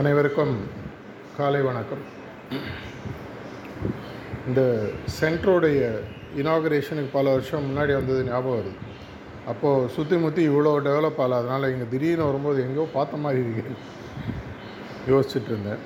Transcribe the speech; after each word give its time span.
அனைவருக்கும் 0.00 0.54
காலை 1.36 1.60
வணக்கம். 1.66 2.02
இந்த 4.48 4.60
சென்ட்ரோடைய 5.18 5.78
இனாகரேஷனுக்கு 6.40 7.10
பல 7.14 7.30
வருஷம் 7.34 7.64
முன்னாடி 7.68 7.92
வந்தது 7.98 8.26
ஞாபகம் 8.26 8.58
வருது. 8.58 8.72
அப்போது 9.52 9.88
சுற்றி 9.94 10.16
முற்றி 10.24 10.42
இவ்வளோ 10.48 10.72
டெவலப் 10.88 11.20
ஆகல. 11.22 11.38
அதனால் 11.40 11.70
இங்கே 11.74 11.86
திடீர்னு 11.94 12.28
வரும்போது 12.28 12.60
எங்கேயோ 12.66 12.86
பார்த்த 12.96 13.22
மாதிரி 13.24 13.40
இருக்கு. 13.54 13.76
யோசிச்சுட்டு 15.12 15.50
இருந்தேன். 15.52 15.82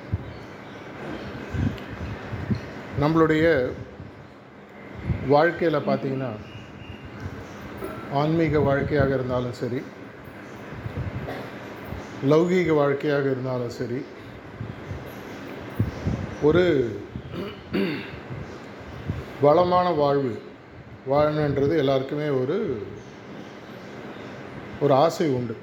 நம்மளுடைய 3.03 3.45
வாழ்க்கையில் 5.35 5.87
பார்த்தீங்கன்னா 5.89 6.31
ஆன்மீக 8.23 8.65
வாழ்க்கையாக 8.69 9.17
இருந்தாலும் 9.19 9.59
சரி 9.63 9.81
லௌகீக 12.29 12.75
வாழ்க்கையாக 12.75 13.29
இருந்தாலும் 13.29 13.69
சரி 13.69 14.01
ஒரு 16.41 16.63
வளமான 19.41 19.91
வாழ்வு 19.91 20.41
வாழணுன்றது 21.09 21.77
எல்லாருக்குமே 21.77 22.27
ஒரு 22.27 22.83
ஒரு 24.81 24.93
ஆசை 24.93 25.27
உண்டு. 25.29 25.55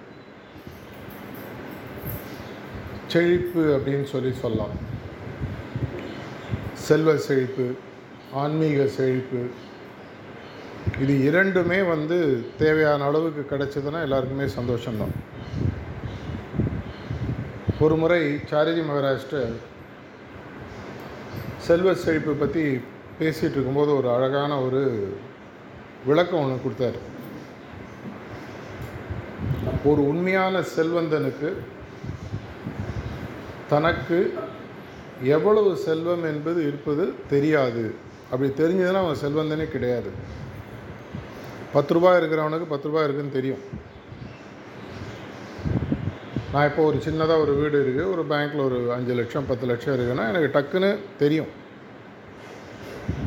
செழிப்பு 3.06 3.62
அப்படின்னு 3.76 4.04
சொல்லி 4.04 4.32
சொல்லலாம். 4.34 4.74
செல்வ 6.74 7.16
செழிப்பு 7.16 7.74
ஆன்மீக 8.32 8.86
செழிப்பு 8.86 9.46
இது 11.00 11.22
இரண்டுமே 11.22 11.82
வந்து 11.82 12.46
தேவையான 12.59 13.04
அளவுக்கு 13.04 13.56
கிடைச்சதுன்னா 13.56 14.02
எல்லாருக்குமே 14.02 14.45
சந்தோஷம்தான். 14.45 15.14
ஒரு 17.80 17.96
முறை 17.96 18.21
சாரிஜி 18.34 18.82
மகாராஷ்டிர 18.87 19.40
செல்வ 21.59 21.95
செழிப்பு 21.95 22.32
பற்றி 22.32 22.62
பேசிகிட்டு 23.21 23.51
இருக்கும்போது 23.51 23.96
ஒரு 23.96 24.10
அழகான 24.10 24.60
ஒரு 24.60 24.80
விளக்கம் 26.06 26.40
ஒன்று 26.40 26.65
கொடுத்தாரு. 26.65 26.99
ஒரு 29.84 30.09
உண்மையான 30.09 30.60
செல்வந்தனுக்கு 30.60 31.52
தனக்கு 33.68 34.34
எவ்வளவு 35.23 35.76
செல்வம் 35.76 36.24
என்பது 36.24 36.62
இருப்பது 36.66 37.15
தெரியாது. 37.29 37.95
அப்படி 38.30 38.51
தெரிஞ்சதுன்னா 38.51 39.04
அவன் 39.04 39.23
செல்வந்தனே 39.24 39.68
கிடையாது. 39.71 40.10
பத்து 41.73 41.95
ரூபாய் 41.95 42.23
இருக்கிறவனுக்கு 42.23 42.73
பத்து 42.74 42.88
ரூபாய் 42.88 43.04
இருக்குன்னு 43.04 43.32
தெரியும். 43.32 43.65
நான் 46.52 46.66
இப்போ 46.68 46.82
ஒரு 46.91 46.99
சின்னதாக 47.07 47.43
ஒரு 47.45 47.52
வீடு 47.60 47.79
இருக்குது 47.85 48.10
ஒரு 48.13 48.23
பேங்க்கில் 48.30 48.66
ஒரு 48.66 48.79
அஞ்சு 48.95 49.15
லட்சம் 49.18 49.49
பத்து 49.49 49.65
லட்சம் 49.71 49.95
இருக்குன்னா 49.96 50.24
எனக்கு 50.30 50.49
டக்குன்னு 50.55 50.90
தெரியும். 51.23 51.51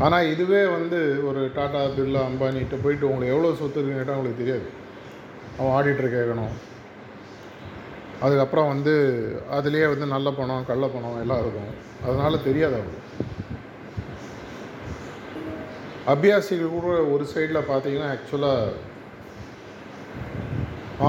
ஆனால் 0.06 0.30
இதுவே 0.34 0.62
வந்து 0.76 1.00
ஒரு 1.30 1.42
டாடா 1.58 1.82
பிர்லா 1.98 2.22
அம்பானிகிட்ட 2.30 2.78
போயிட்டு 2.84 3.10
உங்களுக்கு 3.12 3.34
எவ்வளோ 3.36 3.54
சொத்து 3.60 3.78
இருக்குன்னு 3.78 4.02
கேட்டால் 4.02 4.20
உங்களுக்கு 4.20 4.42
தெரியாது. 4.44 4.68
அவன் 5.60 5.74
ஆடிட்டர் 5.78 6.16
கேட்கணும். 6.18 6.54
அதுக்கப்புறம் 8.26 8.72
வந்து 8.74 8.94
அதுலேயே 9.58 9.86
வந்து 9.94 10.08
நல்ல 10.16 10.32
பணம் 10.40 10.68
கள்ள 10.72 10.88
பணம் 10.96 11.22
எல்லாம் 11.24 11.42
இருக்கும். 11.44 11.72
அதனால் 12.08 12.46
தெரியாது 12.48 12.76
அவங்களுக்கு. 12.80 13.08
அபியாசிகள் 16.14 16.76
கூட 16.78 16.98
ஒரு 17.14 17.26
சைடில் 17.34 17.68
பார்த்தீங்கன்னா 17.72 18.10
ஆக்சுவலாக 18.14 18.72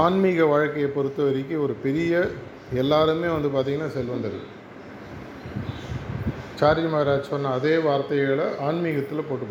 ஆன்மீக 0.01 0.45
வாழ்க்கையை 0.45 0.89
பொறுத்த 0.89 1.23
வரைக்கும் 1.23 1.63
ஒரு 1.63 1.73
பெரிய 1.73 2.29
எல்லாருமே 2.73 3.27
வந்து 3.27 3.49
பார்த்திங்கன்னா 3.55 3.89
செல்வந்தர் 3.95 4.37
சாரி 6.59 6.81
மகாராஜ் 6.81 7.31
சொன்ன 7.31 7.51
அதே 7.51 7.77
வார்த்தைகளை 7.77 8.45
ஆன்மீகத்தில் 8.59 9.27
போட்டு 9.29 9.47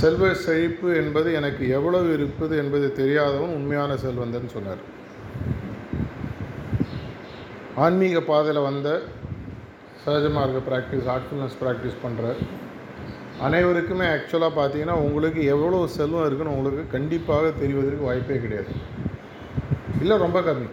செல்வ 0.00 0.34
செழிப்பு 0.34 0.96
என்பது 0.96 1.32
எனக்கு 1.32 1.68
எவ்வளவு 1.68 2.12
இருப்பது 2.12 2.56
என்பது 2.56 2.92
தெரியாதவன் 2.92 3.54
உண்மையான 3.54 3.96
செல்வந்தன் 3.96 4.48
சொன்னார். 4.48 4.82
ஆன்மீக 7.76 8.20
பாதையில் 8.20 8.62
வந்த 8.62 8.88
சகஜமார்க்க 10.04 10.62
ப்ராக்டிஸ் 10.70 11.08
ஆர்ட்ஃபுல்னஸ் 11.14 11.58
ப்ராக்டிஸ் 11.62 12.02
பண்ணுற 12.04 12.34
அனைவருக்குமே 13.46 14.06
ஆக்சுவலாக 14.14 14.56
பார்த்தீங்கன்னா 14.58 14.96
உங்களுக்கு 15.06 15.40
எவ்வளோ 15.54 15.78
செல்வம் 15.96 16.26
இருக்குன்னு 16.26 16.56
உங்களுக்கு 16.56 16.84
கண்டிப்பாக 16.96 17.52
தெரிவதற்கு 17.62 18.08
வாய்ப்பே 18.08 18.36
கிடையாது. 18.44 18.72
இல்லை 20.00 20.16
ரொம்ப 20.24 20.40
கம்மி. 20.40 20.68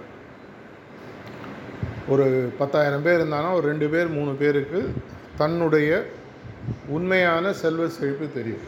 ஒரு 2.14 2.26
பத்தாயிரம் 2.60 3.06
பேர் 3.06 3.20
இருந்தாங்கன்னா 3.20 3.56
ஒரு 3.58 3.66
ரெண்டு 3.72 3.88
பேர் 3.94 4.16
மூணு 4.18 4.32
பேருக்கு 4.42 4.80
தன்னுடைய 5.42 5.90
உண்மையான 6.96 7.52
செல்வ 7.62 7.88
செழிப்பு 7.98 8.28
தெரியும். 8.38 8.66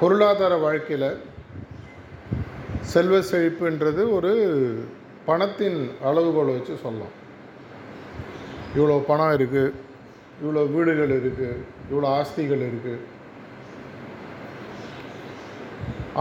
பொருளாதார 0.00 0.54
வாழ்க்கையில் 0.66 1.08
செல்வ 2.92 3.16
செழிப்புன்றது 3.30 4.04
ஒரு 4.16 4.32
பணத்தின் 5.28 5.78
அளவுகோலை 6.08 6.52
வச்சு 6.56 6.76
சொல்லலாம். 6.84 7.14
இவ்வளோ 8.76 8.98
பணம் 9.10 9.34
இருக்குது 9.38 9.72
இவ்வளோ 10.42 10.62
வீடுகள் 10.74 11.12
இருக்குது 11.18 11.48
இவ்வளோ 11.90 12.08
ஆஸ்திகள் 12.18 12.62
இருக்குது 12.68 13.00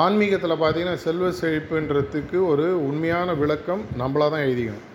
ஆன்மீகத்தில் 0.04 0.62
பார்த்தீங்கன்னா 0.62 0.98
செல்வ 1.06 1.30
செழிப்புன்றதுக்கு 1.42 2.38
ஒரு 2.52 2.66
உண்மையான 2.90 3.34
விளக்கம் 3.42 3.82
நம்மளாக 4.02 4.30
தான் 4.34 4.46
எழுதிக்கணும். 4.48 4.88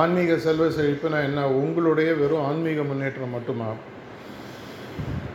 ஆன்மீக 0.00 0.36
செல்வ 0.46 0.66
செழிப்புனா 0.78 1.18
என்ன? 1.28 1.40
உங்களுடைய 1.62 2.10
வெறும் 2.20 2.44
ஆன்மீக 2.48 2.82
முன்னேற்றம் 2.82 3.34
மட்டுமா? 3.36 3.68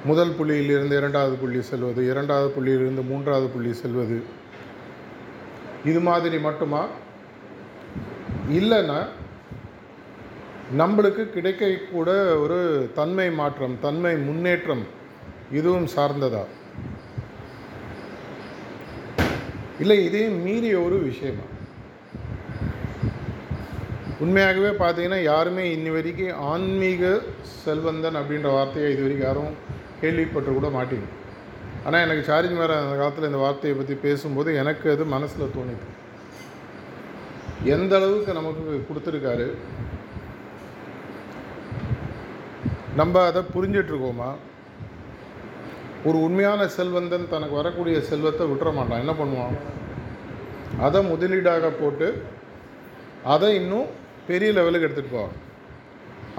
முதல் 0.10 0.34
புள்ளியிலிருந்து 0.40 0.98
இரண்டாவது 1.02 1.36
புள்ளி 1.36 1.62
செல்வது 1.62 2.02
இரண்டாவது 2.12 2.50
புள்ளியிலிருந்து 2.56 3.04
மூன்றாவது 3.12 3.48
புள்ளி 3.56 3.74
செல்வது. 3.84 4.18
இது 5.92 6.00
மாதிரி 6.10 6.40
மட்டுமா? 6.48 6.82
இல்லைன்னா 8.60 9.00
நம்மளுக்கு 10.76 11.24
கிடைக்கக்கூட 11.34 12.10
ஒரு 12.44 12.58
தன்மை 12.96 13.28
மாற்றம் 13.32 13.76
தன்மை 13.84 14.12
முன்னேற்றம் 14.16 14.82
இதுவும் 15.52 15.86
சார்ந்ததா? 15.96 16.42
இல்லை 19.80 19.98
இதையும் 20.06 20.42
மீறிய 20.46 20.82
ஒரு 20.82 20.98
விஷயமா? 21.10 21.46
உண்மையாகவே 24.20 24.72
பார்த்தீங்கன்னா 24.84 25.22
யாருமே 25.24 25.66
இன்னி 25.76 25.92
வரைக்கும் 25.96 26.40
ஆன்மீக 26.52 27.22
செல்வந்தன் 27.64 28.20
அப்படின்ற 28.22 28.52
வார்த்தையை 28.58 28.92
இது 28.92 29.02
வரைக்கும் 29.06 29.28
யாரும் 29.30 29.54
கேள்விப்பட்டு 30.02 30.52
கூட 30.54 30.70
மாட்டீங்க. 30.78 31.08
ஆனால் 31.86 32.04
எனக்கு 32.06 32.24
சார்ஜ் 32.30 32.54
மேலே 32.62 32.74
அந்த 32.84 32.96
காலத்தில் 33.02 33.30
இந்த 33.32 33.42
வார்த்தையை 33.46 33.78
பற்றி 33.78 33.96
பேசும்போது 34.08 34.56
எனக்கு 34.64 34.92
அது 34.92 35.06
மனசில் 35.16 35.54
தோணிது. 35.58 35.86
எந்த 37.76 37.94
அளவுக்கு 37.96 38.34
நமக்கு 38.34 38.86
கொடுத்துருக்காரு 38.90 39.48
நம்ம 43.00 43.24
அதை 43.30 43.42
புரிஞ்சிட்ருக்கோமா? 43.56 44.30
ஒரு 46.08 46.18
உண்மையான 46.26 46.62
செல்வந்தன் 46.76 47.32
தனக்கு 47.34 47.56
வரக்கூடிய 47.60 47.98
செல்வத்தை 48.10 48.44
விட்டுற 48.50 48.70
மாட்டான் 48.78 49.02
என்ன 49.04 49.14
பண்ணுவான்? 49.22 49.56
அதை 50.86 51.00
முதலீடாக 51.12 51.72
போட்டு 51.82 52.08
அதை 53.34 53.50
இன்னும் 53.62 53.88
பெரிய 54.30 54.50
லெவலுக்கு 54.58 54.88
எடுத்துகிட்டு 54.88 55.16
போவான். 55.16 55.36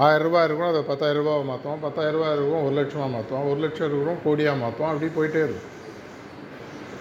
ஆயிரரூபா 0.06 0.40
இருக்கும் 0.46 0.70
அதை 0.72 0.80
பத்தாயிரரூபாவை 0.90 1.44
மாற்றுவான் 1.50 1.84
பத்தாயிரரூபா 1.86 2.28
இருக்கும் 2.36 2.64
ஒரு 2.66 2.74
லட்சமாக 2.78 3.08
மாற்றுவான் 3.14 3.48
ஒரு 3.50 3.58
லட்சம் 3.64 3.88
இருக்கும் 3.88 4.22
கோடியாக 4.26 4.62
மாற்றுவான் 4.62 4.92
அப்படி 4.92 5.08
போயிட்டே 5.16 5.42
இருக்கும். 5.46 5.74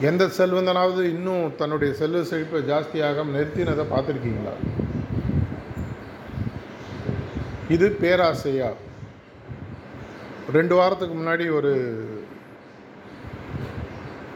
எந்த 0.10 0.24
செல்வந்தனாவது 0.38 1.04
இன்னும் 1.14 1.46
தன்னுடைய 1.62 1.92
செல்வ 2.02 2.24
செழிப்பை 2.32 2.62
ஜாஸ்தியாக 2.72 3.26
நிறுத்தினதை 3.36 3.86
பார்த்துருக்கீங்களா? 3.94 4.56
இது 7.76 7.88
பேராசையா? 8.02 8.70
ரெண்டு 10.56 10.76
வாரத்துக்கு 10.76 11.16
முன்னாடி 11.16 11.46
ஒரு 11.56 11.72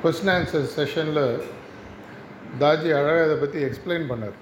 கொஸ்டின் 0.04 0.32
ஆன்சர் 0.34 0.66
செஷனில் 0.76 1.42
தாஜி 2.60 2.90
அழகாக 2.98 3.24
இதை 3.26 3.36
பற்றி 3.36 3.60
எக்ஸ்பிளைன் 3.64 4.08
பண்ணார். 4.10 4.38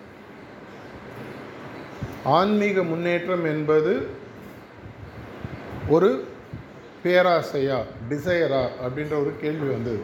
ஆன்மீக 2.23 2.83
முன்னேற்றம் 2.83 3.45
என்பது 3.45 3.93
ஒரு 5.89 6.09
பேராசையா 7.03 7.77
டிசையரா 8.09 8.63
அப்படின்ற 8.85 9.13
ஒரு 9.21 9.33
கேள்வி 9.41 9.69
வந்தது. 9.69 10.01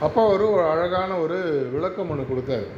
அப்போ 0.00 0.26
ஒரு 0.26 0.62
அழகான 0.68 1.16
ஒரு 1.16 1.40
விளக்கம் 1.72 2.10
ஒன்று 2.10 2.30
கொடுத்தாரு. 2.30 2.68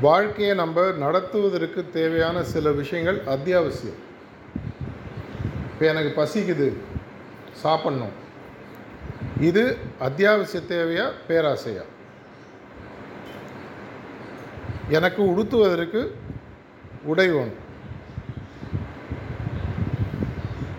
வாழ்க்கையை 0.00 0.54
நம்ம 0.54 0.88
நடத்துவதற்கு 1.04 1.90
தேவையான 1.90 2.42
சில 2.54 2.70
விஷயங்கள் 2.70 3.20
அத்தியாவசியம். 3.36 4.00
இப்போ 5.74 5.86
எனக்கு 5.92 6.10
பசிக்குது. 6.20 6.66
சாப்பிட்ணும். 7.62 8.14
இது 9.48 9.62
அத்தியாவசிய 10.06 10.60
தேவையா 10.68 11.06
பேராசையா? 11.28 11.84
எனக்கு 14.96 15.20
உடுத்துவதற்கு 15.32 16.00
உடை 17.10 17.26
வேணும். 17.34 17.60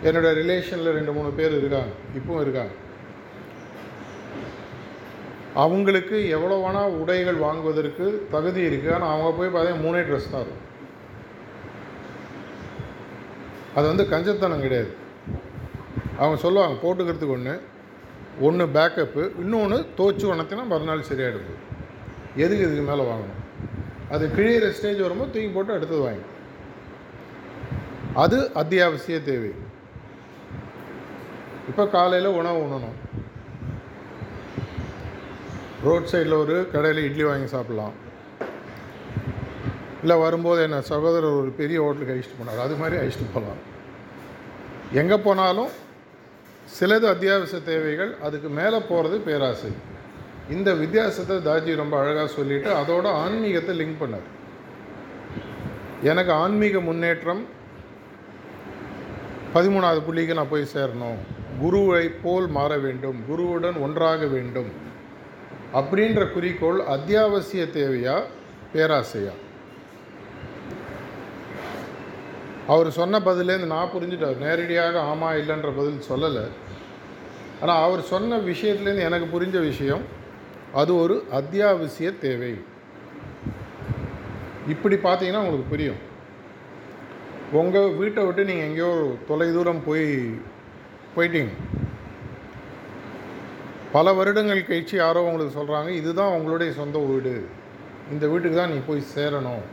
என்னோட 0.08 0.28
ரிலேஷனில் 0.42 0.96
ரெண்டு 0.98 1.14
மூணு 1.18 1.30
பேர் 1.38 1.58
இருக்காங்க. 1.60 1.94
இப்பவும் 2.18 2.44
இருக்காங்க. 2.46 2.74
அவங்களுக்கு 5.64 6.18
எவ்வளோ 6.38 6.56
வேணால் 6.66 6.96
உடைகள் 7.02 7.44
வாங்குவதற்கு 7.46 8.28
தகுதி 8.32 8.62
இருக்குது 8.70 8.96
ஆனால் 8.96 9.14
அவங்க 9.14 9.32
போய் 9.40 9.56
பார்த்தீங்கன்னா 9.56 9.86
மூணே 9.88 10.04
ட்ரெஸ் 10.08 10.34
தான் 10.34 10.46
இருக்கும். 10.46 10.65
அது 13.76 13.86
வந்து 13.88 14.04
கஞ்சத்தனம் 14.12 14.66
கிடையாது. 14.66 14.92
அவங்க 16.18 16.38
சொல்லுவாங்க 16.44 16.76
போட்டுக்கிறதுக்கு 16.84 17.36
ஒன்று 17.38 17.56
ஒன்று 18.48 18.66
பேக்கப்பு 18.76 19.24
இன்னொன்று 19.40 19.78
தோச்சு 19.98 20.26
உணர்த்தினா 20.34 20.64
மறுநாள் 20.72 21.10
சரியாயிடுது. 21.10 21.54
எதுக்கு 22.44 22.66
இதுக்கு 22.68 22.86
மேலே 22.92 23.04
வாங்கணும்? 23.10 23.42
அது 24.14 24.24
கிழியிற 24.38 24.70
ஸ்டேஜ் 24.78 25.04
வரும்போது 25.06 25.32
தூக்கி 25.32 25.52
போட்டு 25.56 25.76
அடுத்தது 25.78 26.02
வாங்கி 26.02 26.26
அது 28.24 28.38
அத்தியாவசிய 28.62 29.18
தேவை. 29.30 29.52
இப்போ 31.70 31.84
காலையில் 31.88 32.38
உணவு 32.40 32.60
உண்ணணும். 32.66 32.98
ரோட் 35.88 36.10
சைடில் 36.12 36.42
ஒரு 36.44 36.58
கடையில் 36.74 37.06
இட்லி 37.08 37.24
வாங்கி 37.24 37.50
சாப்பிட்லாம். 37.56 37.96
இல்லை 40.06 40.18
வரும்போது 40.18 40.60
என்ன 40.66 40.82
சகோதரர் 40.90 41.38
ஒரு 41.40 41.52
பெரிய 41.60 41.78
ஹோட்டலுக்கு 41.82 42.14
அழிச்சிட்டு 42.16 42.40
போனார். 42.40 42.60
அது 42.66 42.76
மாதிரி 42.76 42.96
அழிச்சிட்டு 43.02 43.34
போகலாம். 43.34 43.62
எங்கே 45.02 45.18
போனாலும் 45.18 45.72
சிலது 46.76 47.06
அத்தியாவசிய 47.14 47.60
தேவைகள் 47.62 48.12
அதுக்கு 48.28 48.50
மேலே 48.58 48.78
போகிறது 48.90 49.18
பேராசை. 49.28 49.72
இந்த 50.56 50.70
வித்தியாசத்தை 50.74 51.36
தாஜி 51.48 51.76
ரொம்ப 51.76 51.96
அழகாக 52.00 52.28
சொல்லிட்டு 52.28 52.70
அதோட 52.82 53.06
ஆன்மீகத்தை 53.22 53.74
லிங்க் 53.80 54.02
பண்ணார். 54.02 54.28
எனக்கு 56.12 56.32
ஆன்மீக 56.32 56.80
முன்னேற்றம் 56.80 57.42
பதிமூணாவது 59.56 60.04
புள்ளிக்கு 60.08 60.38
நான் 60.40 60.54
போய் 60.54 60.74
சேரணும். 60.74 61.20
குருவை 61.62 62.06
போல் 62.26 62.48
மாற 62.58 62.78
வேண்டும். 62.86 63.18
குருவுடன் 63.30 63.80
ஒன்றாக 63.86 64.26
வேண்டும். 64.26 64.70
அப்படின்ற 65.80 66.28
குறிக்கோள் 66.34 66.82
அத்தியாவசிய 66.96 67.64
தேவையா 67.80 68.18
பேராசையா? 68.76 69.34
அவர் 72.74 72.88
சொன்ன 72.98 73.20
பதிலேருந்து 73.26 73.74
நான் 73.74 73.92
புரிஞ்சுட்டார் 73.96 74.44
நேரடியாக 74.46 75.02
ஆமாம் 75.10 75.36
இல்லைன்ற 75.40 75.70
பதில் 75.80 76.08
சொல்லலை. 76.12 76.46
ஆனால் 77.62 77.84
அவர் 77.88 78.02
சொன்ன 78.14 78.40
விஷயத்துலேருந்து 78.52 79.08
எனக்கு 79.10 79.28
புரிஞ்ச 79.36 79.58
விஷயம் 79.70 80.04
அது 80.82 80.92
ஒரு 81.04 81.16
அத்தியாவசிய 81.40 82.10
தேவை. 82.24 82.54
இப்படி 84.74 84.96
பார்த்தீங்கன்னா 84.96 85.44
உங்களுக்கு 85.46 85.72
புரியும். 85.74 86.02
உங்கள் 87.62 87.96
வீட்டை 88.00 88.22
விட்டு 88.26 88.48
நீங்கள் 88.50 88.68
எங்கேயோ 88.70 88.92
தொலை 89.30 89.48
தூரம் 89.58 89.86
போய் 89.88 90.08
போயிட்டீங்க. 91.16 91.54
பல 93.96 94.14
வருடங்கள் 94.20 94.68
கழித்து 94.70 94.96
யாரோ 95.04 95.20
உங்களுக்கு 95.28 95.58
சொல்கிறாங்க 95.60 95.90
இதுதான் 96.02 96.36
உங்களுடைய 96.38 96.72
சொந்த 96.82 97.00
வீடு. 97.12 97.36
இந்த 98.14 98.26
வீட்டுக்கு 98.32 98.58
தான் 98.60 98.74
நீ 98.74 98.80
போய் 98.88 99.10
சேரணும். 99.16 99.66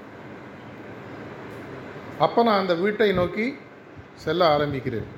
அப்போ 2.25 2.41
நான் 2.47 2.63
அந்த 2.63 2.75
வீட்டை 2.83 3.07
நோக்கி 3.19 3.47
செல்ல 4.25 4.43
ஆரம்பிக்கிறேன். 4.57 5.09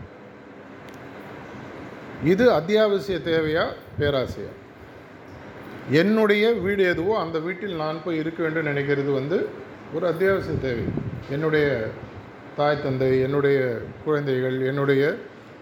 இது 2.33 2.45
அத்தியாவசிய 2.59 3.17
தேவையா? 3.31 3.65
பேராசையா? 3.99 4.53
என்னுடைய 6.01 6.45
வீடு 6.67 6.83
எதுவோ 6.93 7.15
அந்த 7.25 7.39
வீட்டில் 7.47 7.81
நான் 7.83 8.05
போய் 8.05 8.21
இருக்க 8.23 8.41
வேண்டும் 8.43 8.69
நினைக்கிறது 8.71 9.11
வந்து 9.19 9.39
ஒரு 9.95 10.05
அத்தியாவசிய 10.13 10.55
தேவை. 10.61 10.85
என்னுடைய 11.31 11.67
தாய் 12.59 12.83
தந்தை 12.83 13.11
என்னுடைய 13.27 13.59
குழந்தைகள் 14.05 14.57
என்னுடைய 14.71 15.03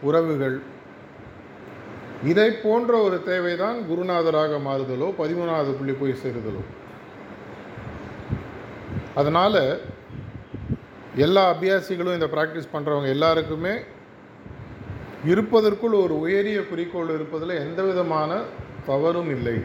உறவுகள். 0.08 0.56
இதை 2.24 2.48
போன்ற 2.64 2.92
ஒரு 3.06 3.18
தேவை 3.30 3.54
தான் 3.64 3.78
குருநாதராக 3.90 4.60
மாறுதலோ 4.68 5.08
பதிமூணாவது 5.22 5.72
புள்ளி 5.78 5.96
போய் 6.00 6.20
சேருதலோ. 6.22 6.62
அதனால் 9.14 9.60
எல்லா 11.16 11.54
அபியாசிகளும் 11.54 12.12
இந்த 12.12 12.26
ப்ராக்டிஸ் 12.26 12.72
பண்ணுறவங்க 12.72 13.08
எல்லாருக்குமே 13.08 13.72
இருப்பதற்குள் 15.24 15.92
ஒரு 15.92 16.20
உயரிய 16.20 16.66
குறிக்கோள் 16.66 17.14
இருப்பதில் 17.14 17.48
எந்த 17.48 17.82
விதமான 17.82 18.40
தவறும் 18.86 19.30
இல்லை. 19.30 19.64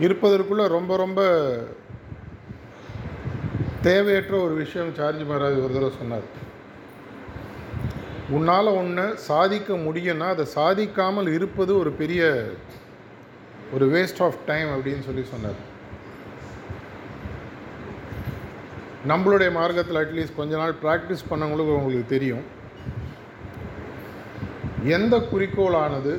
இருப்பதற்குள்ள 0.00 0.68
ரொம்ப 0.68 0.96
ரொம்ப 0.96 1.20
தேவையற்ற 3.82 4.36
ஒரு 4.36 4.54
விஷயம் 4.54 4.94
சார்ஜ் 4.94 5.22
மகாராஜ் 5.22 5.62
ஒரு 5.64 5.72
தடவை 5.72 5.90
சொன்னார். 5.98 6.42
உன்னால் 8.30 8.66
ஒன்று 8.66 9.18
சாதிக்க 9.18 9.74
முடியும்னா 9.74 10.28
அதை 10.28 10.46
சாதிக்காமல் 10.54 11.34
இருப்பது 11.34 11.78
ஒரு 11.78 11.90
பெரிய 11.90 12.50
ஒரு 13.72 13.86
வேஸ்ட் 13.86 14.22
ஆஃப் 14.22 14.42
டைம் 14.46 14.68
அப்படின்னு 14.68 15.00
சொல்லி 15.00 15.24
சொன்னார். 15.24 15.72
நம்மளுடைய 19.10 19.50
மார்க்கத்தில் 19.56 20.00
அட்லீஸ்ட் 20.02 20.38
கொஞ்ச 20.38 20.52
நாள் 20.60 20.78
ப்ராக்டிஸ் 20.82 21.28
பண்ணவங்களுக்கு 21.30 21.76
உங்களுக்கு 21.78 22.06
தெரியும். 22.12 22.44
எந்த 24.96 25.14
குறிக்கோளானது 25.32 26.14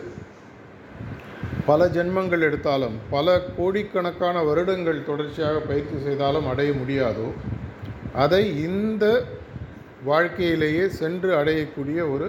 பல 1.69 1.85
ஜென்மங்கள் 1.95 2.45
எடுத்தாலும் 2.47 2.95
பல 3.15 3.35
கோடிக்கணக்கான 3.57 4.43
வருடங்கள் 4.49 5.05
தொடர்ச்சியாக 5.09 5.59
பயிற்சி 5.69 5.97
செய்தாலும் 6.07 6.49
அடைய 6.51 6.71
முடியாதோ 6.81 7.27
அதை 8.23 8.43
இந்த 8.67 9.05
வாழ்க்கையிலேயே 10.09 10.83
சென்று 11.01 11.31
அடையக்கூடிய 11.39 11.99
ஒரு 12.15 12.27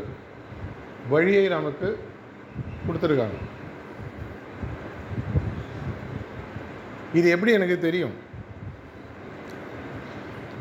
வழியை 1.12 1.44
நமக்கு 1.56 1.88
கொடுத்துருக்காங்க. 2.86 3.38
இது 7.18 7.26
எப்படி 7.34 7.52
எனக்கு 7.58 7.76
தெரியும்? 7.88 8.14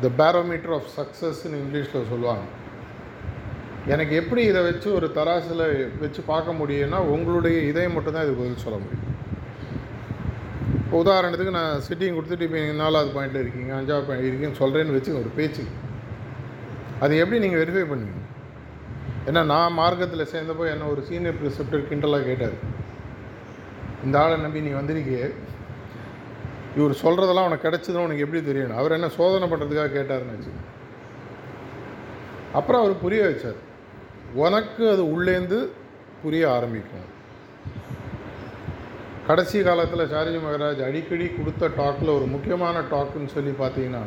த 0.04 0.08
பேரோமீட்டர் 0.22 0.74
ஆஃப் 0.76 0.88
சக்ஸஸ்ன்னு 0.98 1.60
இங்கிலீஷில் 1.62 2.10
சொல்லுவாங்க. 2.12 2.46
எனக்கு 3.94 4.14
எப்படி 4.20 4.42
இதை 4.50 4.60
வச்சு 4.68 4.88
ஒரு 4.98 5.06
தராசில் 5.18 5.64
வச்சு 6.04 6.20
பார்க்க 6.30 6.58
முடியும்னா 6.60 7.00
உங்களுடைய 7.14 7.56
இதயம் 7.70 7.96
மட்டும்தான் 7.96 8.24
இதுக்கு 8.26 8.42
பதில் 8.42 8.64
சொல்ல 8.66 8.78
முடியும். 8.84 9.04
இப்போ 10.84 10.96
உதாரணத்துக்கு 11.04 11.54
நான் 11.58 11.82
சிட்டிங் 11.86 12.16
கொடுத்துட்டு 12.16 12.46
இப்போ 12.46 12.58
நீங்கள் 12.60 12.80
நாலாவது 12.82 13.10
பாயிண்டில் 13.16 13.42
இருக்கீங்க 13.44 13.72
அஞ்சாவது 13.78 14.06
பாயிண்ட் 14.08 14.26
இருக்கீங்கன்னு 14.26 14.60
சொல்கிறேன்னு 14.62 14.96
வச்சு 14.96 15.12
ஒரு 15.20 15.30
பேச்சு. 15.38 15.64
அது 17.04 17.12
எப்படி 17.22 17.38
நீங்கள் 17.44 17.62
வெரிஃபை 17.62 17.84
பண்ணுவீங்க? 17.90 18.22
ஏன்னா 19.28 19.40
நான் 19.52 19.78
மார்க்கத்தில் 19.80 20.30
சேர்ந்தப்போ 20.32 20.64
என்ன 20.72 20.88
ஒரு 20.92 21.02
சீனியர் 21.08 21.40
ப்ரிசெப்டர் 21.40 21.88
கிண்டலாக 21.90 22.26
கேட்டார். 22.30 22.56
இந்த 24.06 24.16
ஆளை 24.22 24.36
நம்பி 24.44 24.66
நீ 24.66 24.72
வந்திருக்கியே. 24.80 25.26
இவர் 26.78 27.00
சொல்கிறதெல்லாம் 27.02 27.48
உனக்கு 27.48 27.66
கிடச்சதுன்னு 27.68 28.06
உனக்கு 28.06 28.24
எப்படி 28.24 28.40
தெரியணும்? 28.48 28.80
அவர் 28.80 28.96
என்ன 28.96 29.08
சோதனை 29.18 29.46
பண்ணுறதுக்காக 29.50 29.90
கேட்டாருன்னு 29.98 30.34
வச்சு 30.36 30.52
அப்புறம் 32.58 32.82
அவர் 32.82 33.02
புரிய 33.04 33.22
வச்சார். 33.28 33.60
உனக்கு 34.44 34.82
அது 34.94 35.02
உள்ளேந்து 35.14 35.58
புரிய 36.22 36.44
ஆரம்பிக்கும். 36.56 37.08
கடைசி 39.28 39.58
காலத்தில் 39.66 40.10
சாரிஜி 40.12 40.40
மகராஜ் 40.42 40.82
அடிக்கடி 40.88 41.26
கொடுத்த 41.28 41.70
டாக்கில் 41.78 42.16
ஒரு 42.16 42.26
முக்கியமான 42.34 42.82
டாக்குன்னு 42.92 43.34
சொல்லி 43.36 43.52
பார்த்தீங்கன்னா 43.62 44.02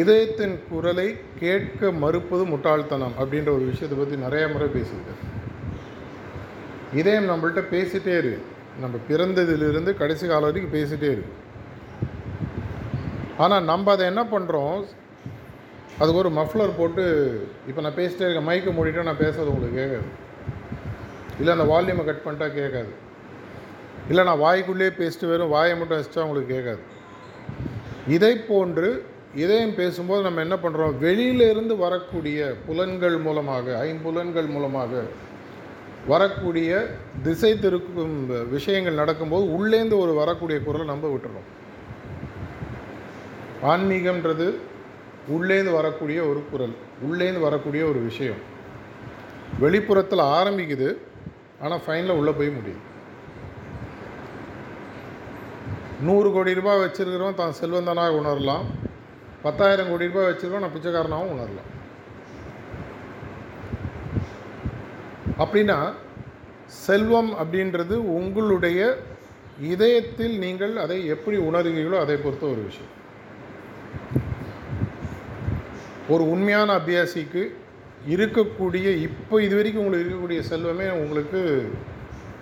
இதயத்தின் 0.00 0.56
குரலை 0.68 1.08
கேட்க 1.40 1.90
மறுப்பது 2.02 2.44
முட்டாள்தனம் 2.50 3.16
அப்படின்ற 3.20 3.50
ஒரு 3.56 3.64
விஷயத்தை 3.70 3.96
பற்றி 3.98 4.16
நிறைய 4.26 4.44
முறை 4.48 4.68
பேசியிருக்காரு. 4.76 5.22
இதயம் 7.00 7.30
நம்மள்ட்ட 7.30 7.62
பேசிட்டே 7.74 8.14
இருக்கு. 8.20 8.40
நம்ம 8.84 8.96
பிறந்ததிலிருந்து 9.10 9.90
கடைசி 10.00 10.24
காலம் 10.26 10.48
வரைக்கும் 10.48 10.76
பேசிகிட்டே 10.76 11.10
இருக்கு. 11.14 11.34
ஆனால் 13.44 13.66
நம்ம 13.70 13.92
அதை 13.96 14.04
என்ன 14.12 14.22
பண்ணுறோம் 14.32 14.78
அதுக்கு 16.00 16.22
ஒரு 16.22 16.30
மஃப்ளர் 16.40 16.78
போட்டு 16.80 17.04
இப்போ 17.68 17.80
நான் 17.84 17.98
பேசிட்டே 18.00 18.26
இருக்கேன். 18.26 18.48
மைக்கை 18.50 18.72
மூடிட்டு 18.76 19.08
நான் 19.10 19.22
பேசுறது 19.24 19.52
உங்களுக்கு 19.52 19.80
கேட்காது. 19.82 20.08
இல்லை 21.40 21.52
அந்த 21.56 21.66
வால்யூமை 21.72 22.04
கட் 22.08 22.24
பண்ணிட்டா 22.24 22.48
கேட்காது. 22.60 22.92
இல்லை 24.10 24.22
நான் 24.28 24.42
வாய்க்குள்ளேயே 24.46 24.92
பேசிட்டு 25.00 25.30
வரும் 25.32 25.54
வாயை 25.56 25.74
மட்டும் 25.78 25.98
வச்சிட்டா 25.98 26.26
உங்களுக்கு 26.26 26.54
கேட்காது. 26.56 26.82
இதை 28.16 28.34
போன்று 28.50 28.90
இதயம் 29.42 29.74
பேசும்போது 29.80 30.22
நம்ம 30.26 30.40
என்ன 30.46 30.56
பண்ணுறோம் 30.62 30.94
வெளியிலிருந்து 31.04 31.74
வரக்கூடிய 31.82 32.46
புலன்கள் 32.68 33.16
மூலமாக 33.26 33.66
ஐம்புலன்கள் 33.88 34.48
மூலமாக 34.54 35.02
வரக்கூடிய 36.06 36.86
திசை 37.22 37.58
திருக்கும் 37.58 38.14
விஷயங்கள் 38.48 39.00
நடக்கும்போது 39.00 39.44
உள்ளேந்து 39.56 39.98
ஒரு 39.98 40.12
வரக்கூடிய 40.12 40.60
குரலை 40.60 40.86
நம்ம 40.86 41.08
விட்டுறோம் 41.14 41.48
ஆன்மீகம்ன்றது 43.70 44.46
உள்ளேந்து 45.34 45.72
வரக்கூடிய 45.72 46.22
ஒரு 46.24 46.42
குரல் 46.50 46.74
உள்ளேந்து 47.06 47.40
வரக்கூடிய 47.40 47.84
ஒரு 47.84 47.98
விஷயம். 47.98 48.40
வெளிப்புறத்தில் 49.58 50.30
ஆரம்பிக்குது 50.36 50.88
ஆனால் 51.62 51.82
ஃபைனலில் 51.86 52.18
உள்ளே 52.20 52.32
போய் 52.32 52.56
முடியுது. 52.58 52.80
நூறு 56.02 56.32
கோடி 56.32 56.54
ரூபாய் 56.54 56.80
வச்சுருக்கிறவன் 56.80 57.40
தான் 57.42 57.58
செல்வந்தனாக 57.60 58.18
உணரலாம். 58.20 58.64
பத்தாயிரம் 59.42 59.90
கோடி 59.90 60.06
ரூபாய் 60.06 60.32
வச்சுருக்கோம் 60.32 60.64
நான் 60.64 60.74
பிச்சைக்காரனாகவும் 60.76 61.34
உணரலாம். 61.34 61.68
அப்படின்னா 65.42 65.78
செல்வம் 66.86 67.30
அப்படின்றது 67.40 67.94
உங்களுடைய 68.18 68.80
இதயத்தில் 69.72 70.34
நீங்கள் 70.44 70.74
அதை 70.84 70.98
எப்படி 71.14 71.36
உணர்கிறீர்களோ 71.48 71.98
அதை 72.04 72.16
பொறுத்த 72.24 72.44
ஒரு 72.54 72.62
விஷயம். 72.68 72.92
ஒரு 76.14 76.24
உண்மையான 76.34 76.68
அபியாசிக்கு 76.80 77.42
இருக்கக்கூடிய 78.14 78.86
இப்போ 79.06 79.36
இது 79.46 79.54
வரைக்கும் 79.56 79.82
உங்களுக்கு 79.84 80.04
இருக்கக்கூடிய 80.04 80.42
செல்வமே 80.50 80.86
உங்களுக்கு 81.02 81.40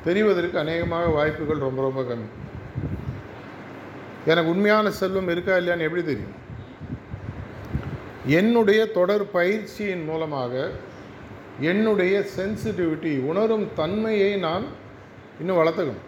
தெரிவதற்கு 0.07 0.57
அநேகமாக 0.65 1.15
வாய்ப்புகள் 1.17 1.65
ரொம்ப 1.67 1.81
ரொம்ப 1.87 2.03
கம்மி. 2.11 2.29
எனக்கு 4.31 4.53
உண்மையான 4.55 4.91
செல்வம் 5.01 5.33
இருக்கா 5.35 5.57
இல்லையான்னு 5.61 5.87
எப்படி 5.89 6.05
தெரியும்? 6.11 6.37
என்னுடைய 8.41 8.81
தொடர் 8.99 9.25
பயிற்சியின் 9.39 10.05
மூலமாக 10.11 10.55
என்னுடைய 11.61 12.25
சென்சிட்டிவிட்டி 12.37 13.21
உணரும் 13.21 13.69
தன்மையை 13.75 14.37
நான் 14.37 14.65
இன்னும் 15.41 15.57
வளர்த்துக்கணும். 15.57 16.03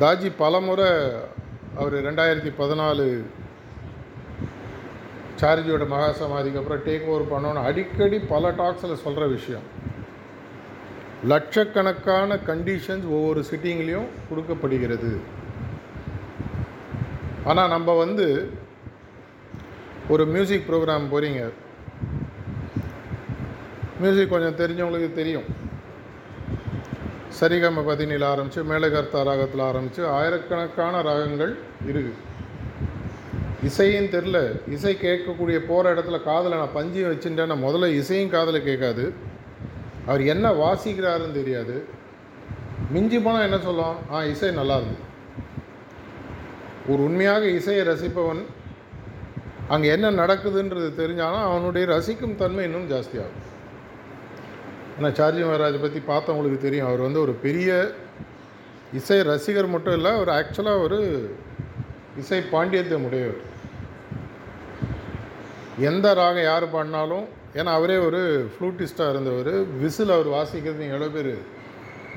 தாஜி 0.00 0.32
பலமுறை 0.36 0.90
அவர் 1.76 1.94
ரெண்டாயிரத்தி 1.94 2.50
பதினாலு 2.58 3.24
சார்ஜியோட 5.40 5.84
மகாசமாதிக்கு 5.92 6.60
அப்புறம் 6.60 6.84
டேக் 6.86 7.06
ஓவர் 7.06 7.30
பண்ணோன்னு 7.32 7.64
அடிக்கடி 7.64 8.18
பல 8.18 8.50
டாக்ஸில் 8.50 9.02
சொல்கிற 9.04 9.26
விஷயம். 9.26 9.62
லட்சக்கணக்கான 11.24 12.36
கண்டிஷன்ஸ் 12.36 13.08
ஒவ்வொரு 13.10 13.44
சிட்டிங்லேயும் 13.50 14.08
கொடுக்கப்படுகிறது. 14.28 15.20
ஆனால் 17.44 17.68
நம்ம 17.68 17.92
வந்து 17.92 18.52
ஒரு 20.08 20.26
மியூசிக் 20.26 20.70
ப்ரோக்ராம் 20.70 21.10
போகிறீங்க 21.12 21.50
மியூசிக் 24.02 24.32
கொஞ்சம் 24.32 24.58
தெரிஞ்சவங்களுக்கு 24.60 25.10
தெரியும். 25.20 25.46
சரிகம 27.38 27.82
பதினில் 27.88 28.24
ஆரம்பித்து 28.30 28.62
மேலகர்த்தா 28.70 29.20
ராகத்தில் 29.28 29.64
ஆரம்பித்து 29.68 30.02
ஆயிரக்கணக்கான 30.16 31.02
ராகங்கள் 31.08 31.52
இருக்குது 31.90 32.18
இசையும் 33.68 34.12
தெரில. 34.14 34.38
இசை 34.74 34.92
கேட்கக்கூடிய 35.04 35.58
போகிற 35.70 35.92
இடத்துல 35.94 36.18
காதில் 36.28 36.60
நான் 36.60 36.76
பஞ்சியும் 36.78 37.10
வச்சுட்டேன்னா 37.12 37.56
முதல்ல 37.66 37.88
இசையும் 38.00 38.32
காதில் 38.34 38.66
கேட்காது. 38.68 39.04
அவர் 40.08 40.22
என்ன 40.34 40.46
வாசிக்கிறாருன்னு 40.62 41.38
தெரியாது. 41.40 41.76
மிஞ்சி 42.94 43.18
போனால் 43.24 43.46
என்ன 43.48 43.58
சொல்லலாம் 43.66 43.98
ஆ 44.14 44.22
இசை 44.32 44.50
நல்லா 44.60 44.76
இருந்தது 44.80 45.06
ஒரு 46.92 47.00
உண்மையாக 47.08 47.44
இசையை 47.58 47.82
ரசிப்பவன் 47.90 48.42
அங்கே 49.74 49.88
என்ன 49.96 50.06
நடக்குதுன்றது 50.20 50.88
தெரிஞ்சாலும் 51.00 51.46
அவனுடைய 51.48 51.84
ரசிக்கும் 51.94 52.38
தன்மை 52.40 52.64
இன்னும் 52.68 52.88
ஜாஸ்தியாகும். 52.92 53.44
ஆனால் 55.00 55.14
சார்ஜி 55.18 55.42
மகாராஜை 55.48 55.78
பற்றி 55.82 56.00
பார்த்தவங்களுக்கு 56.08 56.56
தெரியும். 56.64 56.88
அவர் 56.88 57.02
வந்து 57.04 57.20
ஒரு 57.26 57.32
பெரிய 57.44 57.68
இசை 58.98 59.16
ரசிகர் 59.28 59.68
மட்டும் 59.74 59.94
இல்லை 59.98 60.10
அவர் 60.16 60.30
ஆக்சுவலாக 60.38 60.82
ஒரு 60.86 60.98
இசை 62.22 62.38
பாண்டியத்தியம் 62.50 63.06
உடையவர். 63.08 63.38
எந்த 65.88 66.06
ராகம் 66.18 66.46
யார் 66.46 66.66
பாடினாலும் 66.72 67.26
ஏன்னா 67.58 67.70
அவரே 67.78 67.96
ஒரு 68.06 68.20
ஃப்ளூட்டிஸ்டாக 68.54 69.12
இருந்தவர். 69.14 69.52
விசில் 69.82 70.14
அவர் 70.16 70.28
வாசிக்கிறது 70.36 70.82
நீங்கள் 70.82 70.98
எவ்வளோ 70.98 71.12
பேர் 71.14 71.32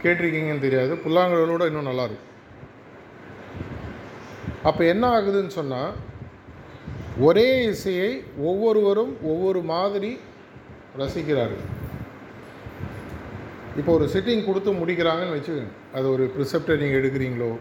கேட்டிருக்கீங்கன்னு 0.04 0.66
தெரியாது. 0.66 0.96
புல்லாங்குழலோட 1.06 1.70
இன்னும் 1.72 1.90
நல்லாயிருக்கும் 1.92 2.32
அப்போ 4.70 4.84
என்ன 4.94 5.06
ஆகுதுன்னு 5.16 5.54
சொன்னால் 5.60 5.94
ஒரே 7.28 7.48
இசையை 7.72 8.12
ஒவ்வொருவரும் 8.50 9.16
ஒவ்வொரு 9.32 9.62
மாதிரி 9.72 10.12
ரசிக்கிறார்கள். 11.04 11.66
இப்போ 13.80 13.92
ஒரு 13.98 14.06
சிட்டிங் 14.14 14.44
கொடுத்து 14.48 14.72
முடிக்கிறாங்கன்னு 14.80 15.36
வச்சுக்கோங்க. 15.36 15.72
அது 15.98 16.06
ஒரு 16.16 16.24
ப்ரிசெப்டை 16.36 16.76
நீங்கள் 16.82 17.00
எடுக்கிறீங்களோ 17.02 17.52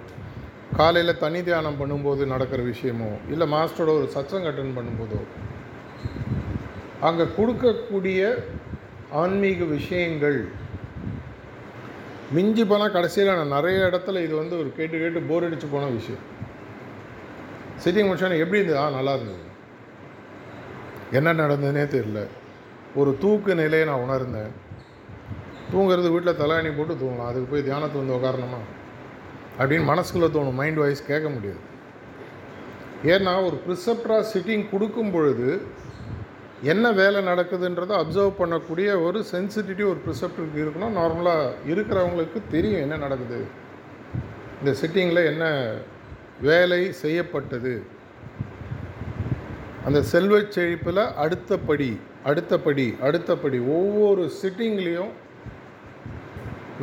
காலையில் 0.79 1.21
தனி 1.23 1.41
தியானம் 1.47 1.79
பண்ணும்போது 1.81 2.23
நடக்கிற 2.33 2.61
விஷயமோ 2.73 3.11
இல்லை 3.33 3.47
மாஸ்டரோட 3.55 3.93
ஒரு 4.01 4.09
சச்சங்க 4.17 4.51
அட்டன் 4.51 4.77
பண்ணும்போதோ 4.79 5.21
அங்கே 7.09 7.25
கொடுக்கக்கூடிய 7.39 8.21
ஆன்மீக 9.23 9.65
விஷயங்கள் 9.77 10.39
மிஞ்சி 12.37 12.65
போனால் 12.65 12.95
கடைசியில் 12.97 13.39
நான் 13.39 13.55
நிறைய 13.57 13.79
இடத்துல 13.89 14.21
இது 14.27 14.35
வந்து 14.43 14.55
ஒரு 14.61 14.71
கேட்டு 14.77 14.97
கேட்டு 15.03 15.21
போர் 15.31 15.47
அடித்து 15.47 15.67
போன 15.73 15.89
விஷயம். 15.97 16.23
சிட்டிங் 17.85 18.09
முடிச்சோன்னே 18.09 18.43
எப்படி 18.43 18.61
இருந்தது? 18.61 18.81
ஆ 18.83 18.85
நல்லா 18.99 19.15
இருந்தது. 19.19 19.45
என்ன 21.19 21.35
நடந்ததுனே 21.43 21.85
தெரில 21.97 22.21
ஒரு 23.01 23.11
தூக்கு 23.23 23.55
நிலையை 23.63 23.87
நான் 23.89 24.05
உணர்ந்தேன். 24.07 24.53
தூங்குறது 25.73 26.11
வீட்டில் 26.13 26.39
தலையணி 26.39 26.77
போட்டு 26.77 26.95
தூங்கலாம். 26.95 27.27
அதுக்கு 27.27 27.51
போய் 27.51 27.63
தியானத்தை 27.63 28.01
வந்து 28.01 28.17
உட்காரணுமா 28.17 28.61
அப்படின்னு 29.59 29.91
மனசுக்குள்ளே 29.91 30.29
தோணும். 30.37 30.53
மைண்ட் 30.53 30.77
வாய்ஸ் 30.77 31.07
கேட்க 31.07 31.29
முடியாது. 31.29 31.71
ஏன்னா 33.05 33.45
ஒரு 33.45 33.61
ப்ரிசப்டராக 33.67 34.25
சிட்டிங் 34.33 34.71
கொடுக்கும் 34.71 35.11
பொழுது 35.11 35.61
என்ன 36.63 36.93
வேலை 36.93 37.27
நடக்குதுன்றதை 37.27 37.95
அப்சர்வ் 38.03 38.33
பண்ணக்கூடிய 38.39 39.03
ஒரு 39.03 39.25
சென்சிட்டிவிட்டி 39.33 39.85
ஒரு 39.93 40.01
ப்ரிசப்டருக்கு 40.07 40.59
இருக்கணும். 40.59 40.97
நார்மலாக 40.99 41.55
இருக்கிறவங்களுக்கு 41.69 42.43
தெரியும் 42.51 42.81
என்ன 42.81 42.97
நடக்குது. 42.97 43.45
இந்த 44.59 44.79
சிட்டிங்கில் 44.83 45.27
என்ன 45.27 45.75
வேலை 46.41 46.93
செய்யப்பட்டது. 46.93 47.83
அந்த 49.85 50.03
செல்வச் 50.03 50.59
செழிப்பில் 50.59 51.15
அடுத்தபடி 51.15 52.01
அடுத்தபடி 52.25 52.97
அடுத்தபடி 53.01 53.59
ஒவ்வொரு 53.59 54.31
சிட்டிங்லேயும் 54.43 55.13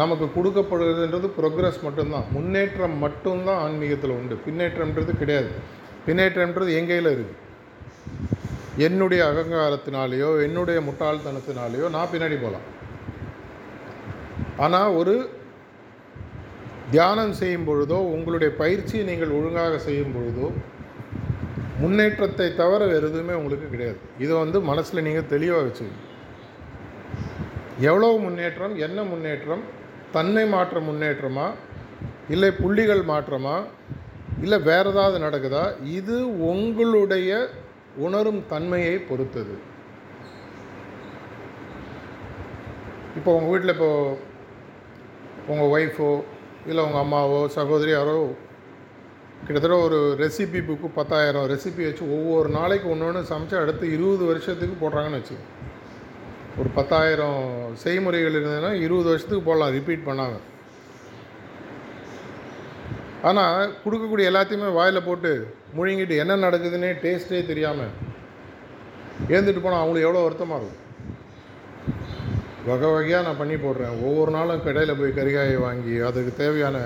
நமக்கு 0.01 0.25
கொடுக்கப்படுறதுன்றது 0.37 1.27
ப்ரோக்ரஸ் 1.37 1.79
மட்டும்தான். 1.87 2.25
முன்னேற்றம் 2.35 2.97
மட்டும்தான் 3.03 3.61
ஆன்மீகத்தில் 3.65 4.17
உண்டு. 4.19 4.35
பின்னேற்றம்ன்றது 4.47 5.13
கிடையாது. 5.21 5.51
பின்னேற்றம்ன்றது 6.07 6.71
என் 6.79 6.89
கையில் 6.91 7.13
இருக்குது 7.13 7.37
என்னுடைய 8.85 9.21
அகங்காரத்தினாலேயோ 9.31 10.29
என்னுடைய 10.45 10.79
முட்டாள்தனத்தினாலேயோ 10.87 11.87
நான் 11.95 12.11
பின்னாடி 12.11 12.35
போகலாம். 12.43 12.67
ஆனால் 14.65 14.95
ஒரு 14.99 15.15
தியானம் 16.93 17.33
செய்யும் 17.39 17.65
பொழுதோ 17.69 17.97
உங்களுடைய 18.13 18.51
பயிற்சியை 18.61 19.01
நீங்கள் 19.09 19.35
ஒழுங்காக 19.37 19.79
செய்யும் 19.87 20.13
பொழுதோ 20.15 20.47
முன்னேற்றத்தை 21.81 22.47
தவிர 22.61 22.81
வேறு 22.91 23.05
எதுவுமே 23.09 23.33
உங்களுக்கு 23.39 23.67
கிடையாது. 23.73 23.99
இதை 24.23 24.33
வந்து 24.43 24.59
மனசில் 24.69 25.05
நீங்கள் 25.07 25.29
தெளிவாக 25.33 25.65
வச்சுக்கணும். 25.65 26.05
எவ்வளோ 27.89 28.09
முன்னேற்றம் 28.23 28.73
என்ன 28.85 29.03
முன்னேற்றம் 29.11 29.61
தன்னை 30.13 30.43
மாற்ற 30.45 30.79
முன்னேற்றமா? 30.79 31.47
இல்லை 32.29 32.49
புள்ளிகள் 32.61 33.03
மாற்றமா? 33.03 33.55
இல்லை 34.43 34.57
வேறு 34.61 34.89
ஏதாவது 34.89 35.17
நடக்குதா? 35.25 35.63
இது 35.99 36.17
உங்களுடைய 36.51 37.29
உணரும் 38.05 38.41
தன்மையை 38.47 38.95
பொறுத்தது. 39.09 39.55
இப்போ 43.17 43.31
உங்கள் 43.37 43.51
வீட்டில் 43.51 43.73
இப்போது 43.75 44.17
உங்கள் 45.47 45.71
ஒய்ஃபோ 45.75 46.09
இல்லை 46.65 46.81
உங்கள் 46.83 47.03
அம்மாவோ 47.03 47.39
சகோதரி 47.57 47.91
யாரோ 47.91 48.19
கிட்டத்தட்ட 49.45 49.75
ஒரு 49.85 49.97
ரெசிபி 50.21 50.59
புக்கு 50.67 50.87
பத்தாயிரம் 50.95 51.47
ரெசிபி 51.51 51.83
வச்சு 51.85 52.03
ஒவ்வொரு 52.17 52.49
நாளைக்கு 52.49 52.87
ஒன்று 52.89 53.07
ஒன்று 53.09 53.21
சமைச்சு 53.31 53.55
அடுத்து 53.61 53.85
இருபது 53.95 54.23
வருஷத்துக்கு 54.25 54.75
போடுறாங்கன்னு 54.81 55.19
வச்சு 55.19 55.37
ஒரு 56.59 56.69
பத்தாயிரம் 56.77 57.41
செய்முறைகள் 57.83 58.35
இருந்ததுன்னா 58.37 58.71
இருபது 58.85 59.07
வருஷத்துக்கு 59.11 59.47
போடலாம் 59.47 59.75
ரிப்பீட் 59.77 60.07
பண்ணாங்க 60.07 60.37
ஆனால் 63.29 63.71
கொடுக்கக்கூடிய 63.83 64.29
எல்லாத்தையுமே 64.31 64.69
வாயில் 64.77 65.07
போட்டு 65.07 65.31
முழுங்கிட்டு 65.77 66.15
என்ன 66.23 66.37
நடக்குதுன்னே 66.45 66.91
டேஸ்ட்டே 67.03 67.41
தெரியாமல் 67.51 67.95
ஏந்துட்டு 69.35 69.61
போனால் 69.63 69.81
அவங்களுக்கு 69.81 70.07
எவ்வளோ 70.07 70.23
வருத்தமாக 70.25 70.59
இருக்கும். 70.61 70.85
வகை 72.69 72.89
வகையாக 72.93 73.25
நான் 73.27 73.41
பண்ணி 73.41 73.57
போடுறேன். 73.63 73.95
ஒவ்வொரு 74.07 74.31
நாளும் 74.37 74.63
கடையில் 74.65 74.99
போய் 74.99 75.17
கறிகாயை 75.19 75.57
வாங்கி 75.65 75.95
அதுக்கு 76.07 76.31
தேவையான 76.43 76.77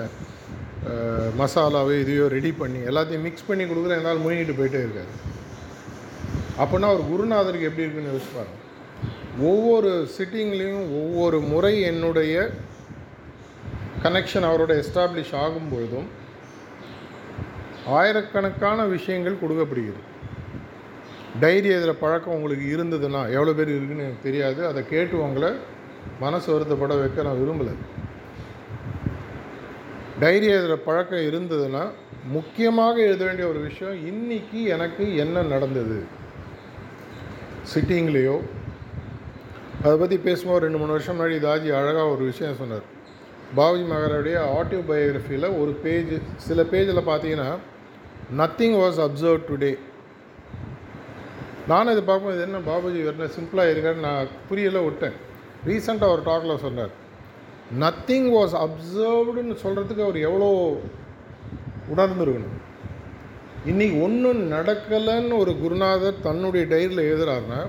மசாலாவோ 1.40 1.92
இதையோ 2.02 2.24
ரெடி 2.36 2.52
பண்ணி 2.60 2.80
எல்லாத்தையும் 2.90 3.26
மிக்ஸ் 3.26 3.48
பண்ணி 3.48 3.64
கொடுக்குறேன். 3.70 4.00
என்னால் 4.00 4.24
முழுங்கிட்டு 4.24 4.58
போயிட்டே 4.58 4.82
இருக்காரு 4.84 5.12
அப்படின்னா 6.62 6.90
ஒரு 6.96 7.04
குருநாதருக்கு 7.10 7.70
எப்படி 7.70 7.84
இருக்குன்னு 7.84 8.14
யோசிச்சு 8.14 8.36
ஒவ்வொரு 9.38 10.08
சிட்டிங்லேயும் 10.18 10.86
ஒவ்வொரு 11.02 11.40
முறை 11.40 11.80
என்னுடைய 11.80 12.50
கனெக்ஷன் 14.02 14.46
அவரோட 14.48 14.82
எஸ்டாப்ளிஷ் 14.82 15.34
ஆகும் 15.34 15.68
பொழுதும் 15.70 16.06
ஆயிரக்கணக்கான 17.86 18.84
விஷயங்கள் 18.84 19.40
கொடுக்கப்படுகிறது. 19.40 20.12
டைரி 21.40 21.68
எழுதுகிற 21.68 21.94
பழக்கம் 21.94 22.34
உங்களுக்கு 22.34 22.76
இருந்ததுன்னா 22.76 23.22
எவ்வளோ 23.32 23.52
பேர் 23.52 23.68
இருக்குன்னு 23.68 24.02
எனக்கு 24.02 24.22
தெரியாது. 24.22 24.66
அதை 24.66 24.88
கேட்டு 24.88 25.22
உங்களை 25.22 25.52
மனசு 26.20 26.58
வருத்தப்பட 26.58 27.00
வைக்க 27.00 27.22
நான் 27.22 27.40
விரும்பலை. 27.42 27.74
டைரி 30.20 30.46
எழுதுகிற 30.46 30.76
பழக்கம் 30.76 31.18
இருந்ததுன்னா 31.18 31.88
முக்கியமாக 32.28 32.98
எழுத 32.98 33.24
வேண்டிய 33.24 33.48
ஒரு 33.48 33.60
விஷயம் 33.60 33.96
இன்றைக்கி 34.10 34.62
எனக்கு 34.64 35.16
என்ன 35.16 35.42
நடந்தது? 35.42 36.04
சிட்டிங்லேயோ 37.74 38.40
அதை 39.84 39.94
பற்றி 40.00 40.16
பேசும்போது 40.26 40.62
ரெண்டு 40.64 40.78
மூணு 40.80 40.94
வருஷம் 40.94 41.16
முன்னாடி 41.16 41.38
தாஜி 41.44 41.68
அழகாக 41.78 42.04
ஒரு 42.12 42.22
விஷயம் 42.28 42.58
சொன்னார். 42.60 42.84
பாபுஜி 43.56 43.84
மகாராவுடைய 43.90 44.36
ஆட்டோ 44.58 44.78
பயோகிராஃபியில் 44.90 45.48
ஒரு 45.62 45.72
பேஜ் 45.82 46.14
சில 46.46 46.62
பேஜில் 46.62 47.08
பார்த்தீங்கன்னா 47.08 47.50
நத்திங் 48.40 48.76
வாஸ் 48.82 49.00
அப்சர்வ் 49.06 49.44
டுடே 49.50 49.72
நானும் 51.70 51.92
இதை 51.94 52.04
பார்க்கும்போது 52.06 52.42
என்ன 52.46 52.62
பாபுஜி 52.70 52.98
என்ன 53.12 53.28
சிம்பிளாக 53.36 53.72
இருக்கான்னு 53.74 54.06
நான் 54.08 54.32
புரியல 54.48 54.80
விட்டேன். 54.80 55.16
ரீசெண்டாக 55.68 56.14
ஒரு 56.14 56.22
டாக்கில் 56.30 56.62
சொன்னார். 56.66 56.92
நத்திங் 57.84 58.28
வாஸ் 58.38 58.56
அப்சர்வ்டுன்னு 58.64 59.56
சொல்கிறதுக்கு 59.64 60.06
அவர் 60.08 60.18
எவ்வளோ 60.28 60.50
உணர்ந்துருக்கணும். 61.94 62.58
இன்றைக்கி 63.70 63.96
ஒன்றும் 64.06 64.42
நடக்கலைன்னு 64.52 65.36
ஒரு 65.44 65.54
குருநாதர் 65.62 66.24
தன்னுடைய 66.28 66.66
டைரியில் 66.72 67.08
எழுதுறாருன்னா 67.10 67.60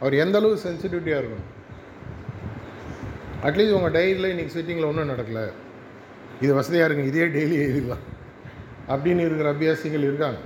அவர் 0.00 0.14
எந்த 0.14 0.38
அளவு 0.38 0.58
சென்சிட்டிவிட்டியாக 0.64 1.20
இருக்கணும்? 1.22 1.48
அட்லீஸ்ட் 3.42 3.76
உங்கள் 3.78 3.94
டைரியில் 3.96 4.30
இன்றைக்கி 4.32 4.52
சிட்டிங்கில் 4.58 4.86
ஒன்றும் 4.86 5.10
நடக்கலை. 5.10 5.50
இது 6.40 6.54
வசதியாக 6.54 6.86
இருக்குங்க 6.88 7.12
இதே 7.12 7.26
டெய்லி 7.36 7.56
எழுதிடலாம். 7.64 8.04
அப்படின்னு 8.88 9.24
இருக்கிற 9.24 9.52
அபியாசிகள் 9.52 10.06
இருக்காங்க. 10.08 10.38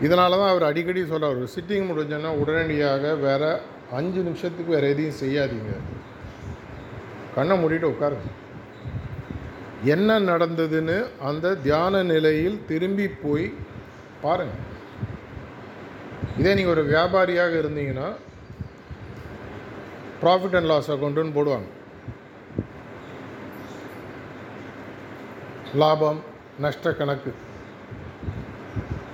இதனால 0.00 0.36
தான் 0.40 0.52
அவர் 0.52 0.62
அடிக்கடி 0.62 1.06
சொல்கிறார் 1.06 1.36
ஒரு 1.36 1.48
சிட்டிங் 1.54 1.88
முடிஞ்சோன்னா 1.90 2.30
உடனடியாக 2.42 3.14
வேறு 3.14 3.50
அஞ்சு 3.92 4.22
நிமிஷத்துக்கு 4.22 4.72
வேறு 4.74 4.88
எதையும் 4.88 5.20
செய்யாதீங்க. 5.20 5.72
கண்ணை 7.34 7.64
மூடிட்டு 7.64 7.92
உட்காருங்க. 7.92 8.30
என்ன 9.84 10.20
நடந்ததுன்னு 10.20 10.96
அந்த 11.18 11.54
தியான 11.54 12.02
நிலையில் 12.02 12.60
திரும்பி 12.66 13.08
போய் 13.08 13.54
பாருங்கள் 14.22 14.70
இதே 16.40 16.52
நீங்கள் 16.58 16.74
ஒரு 16.74 16.82
வியாபாரியாக 16.92 17.54
இருந்தீங்கன்னா 17.62 18.08
ப்ராஃபிட் 20.22 20.56
அண்ட் 20.58 20.70
லாஸ் 20.72 20.90
அக்கௌண்ட்டுன்னு 20.94 21.36
போடுவாங்க. 21.36 21.68
லாபம் 25.82 26.20
நஷ்ட 26.64 26.92
கணக்கு. 27.00 27.32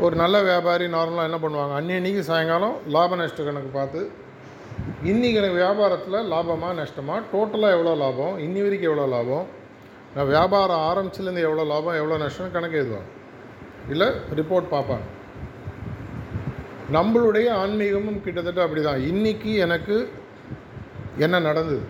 ஒரு 0.04 0.14
நல்ல 0.22 0.36
வியாபாரி 0.48 0.86
நார்மலாக 0.94 1.28
என்ன 1.28 1.38
பண்ணுவாங்க? 1.44 1.74
அன்னன்னைக்கு 1.80 2.22
சாயங்காலம் 2.30 2.76
லாப 2.94 3.16
நஷ்ட 3.20 3.44
கணக்கு 3.48 3.70
பார்த்து 3.78 4.00
இன்றைக்கி 5.10 5.38
எனக்கு 5.40 5.60
வியாபாரத்தில் 5.62 6.18
லாபமாக 6.32 6.74
நஷ்டமா? 6.80 7.14
டோட்டலாக 7.32 7.76
எவ்வளோ 7.76 7.94
லாபம்? 8.04 8.34
இன்னி 8.46 8.60
வரைக்கும் 8.64 8.90
எவ்வளோ 8.90 9.06
லாபம்? 9.16 9.46
நான் 10.14 10.32
வியாபாரம் 10.34 10.84
ஆரம்பிச்சிலேருந்து 10.90 11.46
எவ்வளோ 11.48 11.64
லாபம் 11.74 11.98
எவ்வளோ 12.00 12.18
நஷ்டம் 12.24 12.56
கணக்கு 12.56 12.80
எழுதுவாங்க. 12.80 13.10
இல்லை 13.94 14.08
ரிப்போர்ட் 14.40 14.74
பார்ப்பாங்க. 14.74 15.06
நம்மளுடைய 16.96 17.48
ஆன்மீகமும் 17.62 18.20
கிட்டத்தட்ட 18.24 18.60
அப்படி 18.62 18.82
தான் 18.82 19.00
இன்றைக்கி 19.10 19.50
எனக்கு 19.64 19.96
என்ன 21.24 21.36
நடந்தது? 21.38 21.80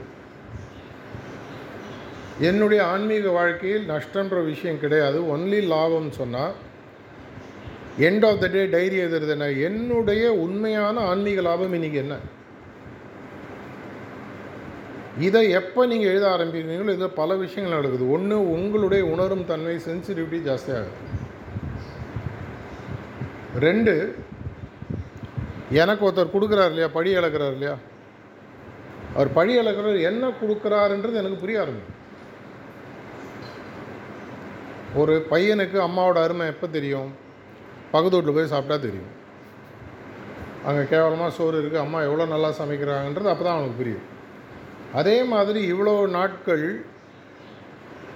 என்னுடைய 2.49 2.81
ஆன்மீக 2.87 3.29
வாழ்க்கையில் 3.37 3.87
நஷ்டன்ற 3.91 4.39
விஷயம் 4.45 4.81
கிடையாது. 4.81 5.19
ஒன்லி 5.35 5.61
லாபம்னு 5.75 6.13
சொன்னால் 6.21 6.55
end 8.09 8.27
of 8.27 8.41
the 8.43 8.47
day 8.47 8.65
diary 8.75 8.97
எழுதுறது 9.05 9.33
என்ன? 9.37 9.47
என்னுடைய 9.69 10.25
உண்மையான 10.47 11.01
ஆன்மீக 11.01 11.41
லாபம் 11.41 11.75
இன்றைக்கி 11.79 11.99
என்ன? 12.05 12.17
இதை 15.27 15.45
எப்போ 15.61 15.81
நீங்கள் 15.91 16.11
எழுத 16.11 16.27
ஆரம்பிக்கிறீங்களோ 16.35 16.97
இதில் 16.97 17.19
பல 17.21 17.35
விஷயங்கள் 17.45 17.77
நடக்குது. 17.79 18.05
ஒன்று 18.17 18.37
உங்களுடைய 18.57 19.05
உணரும் 19.15 19.49
தன்மை 19.51 19.77
சென்சிட்டிவிட்டி 19.89 20.41
ஜாஸ்தியாகுது. 20.49 20.95
ரெண்டு 23.67 23.95
எனக்கு 25.71 26.05
ஒருத்தர் 26.05 26.35
கொடுக்குறாரு 26.35 26.69
இல்லையா? 26.69 26.89
படி 26.89 27.11
இழக்கிறார் 27.17 27.53
இல்லையா? 27.53 27.79
அவர் 29.15 29.33
பழி 29.33 29.59
இழக்கிறவர் 29.59 30.01
என்ன 30.01 30.33
கொடுக்குறாருன்றது 30.41 31.13
எனக்கு 31.13 31.37
புரிய 31.37 31.61
ஆரம்பிக்கும் 31.61 31.95
ஒரு 34.97 35.27
பையனுக்கு 35.31 35.79
அம்மாவோட 35.79 36.23
அருமை 36.23 36.47
எப்போ 36.47 36.67
தெரியும்? 36.67 37.11
பக்கத்து 37.91 38.33
போய் 38.33 38.47
சாப்பிட்டா 38.47 38.77
தெரியும். 38.77 39.15
அங்கே 40.65 40.85
கேவலமாக 40.85 41.31
சோறு 41.31 41.61
இருக்குது 41.61 41.79
அம்மா 41.79 42.03
எவ்வளோ 42.03 42.25
நல்லா 42.25 42.49
சமைக்கிறாங்கன்றது 42.59 43.29
அப்போ 43.29 43.45
தான் 43.45 43.57
அவனுக்கு 43.57 43.77
புரியும் 43.77 44.07
அதே 44.93 45.25
மாதிரி 45.25 45.61
இவ்வளோ 45.73 46.07
நாட்கள் 46.07 46.85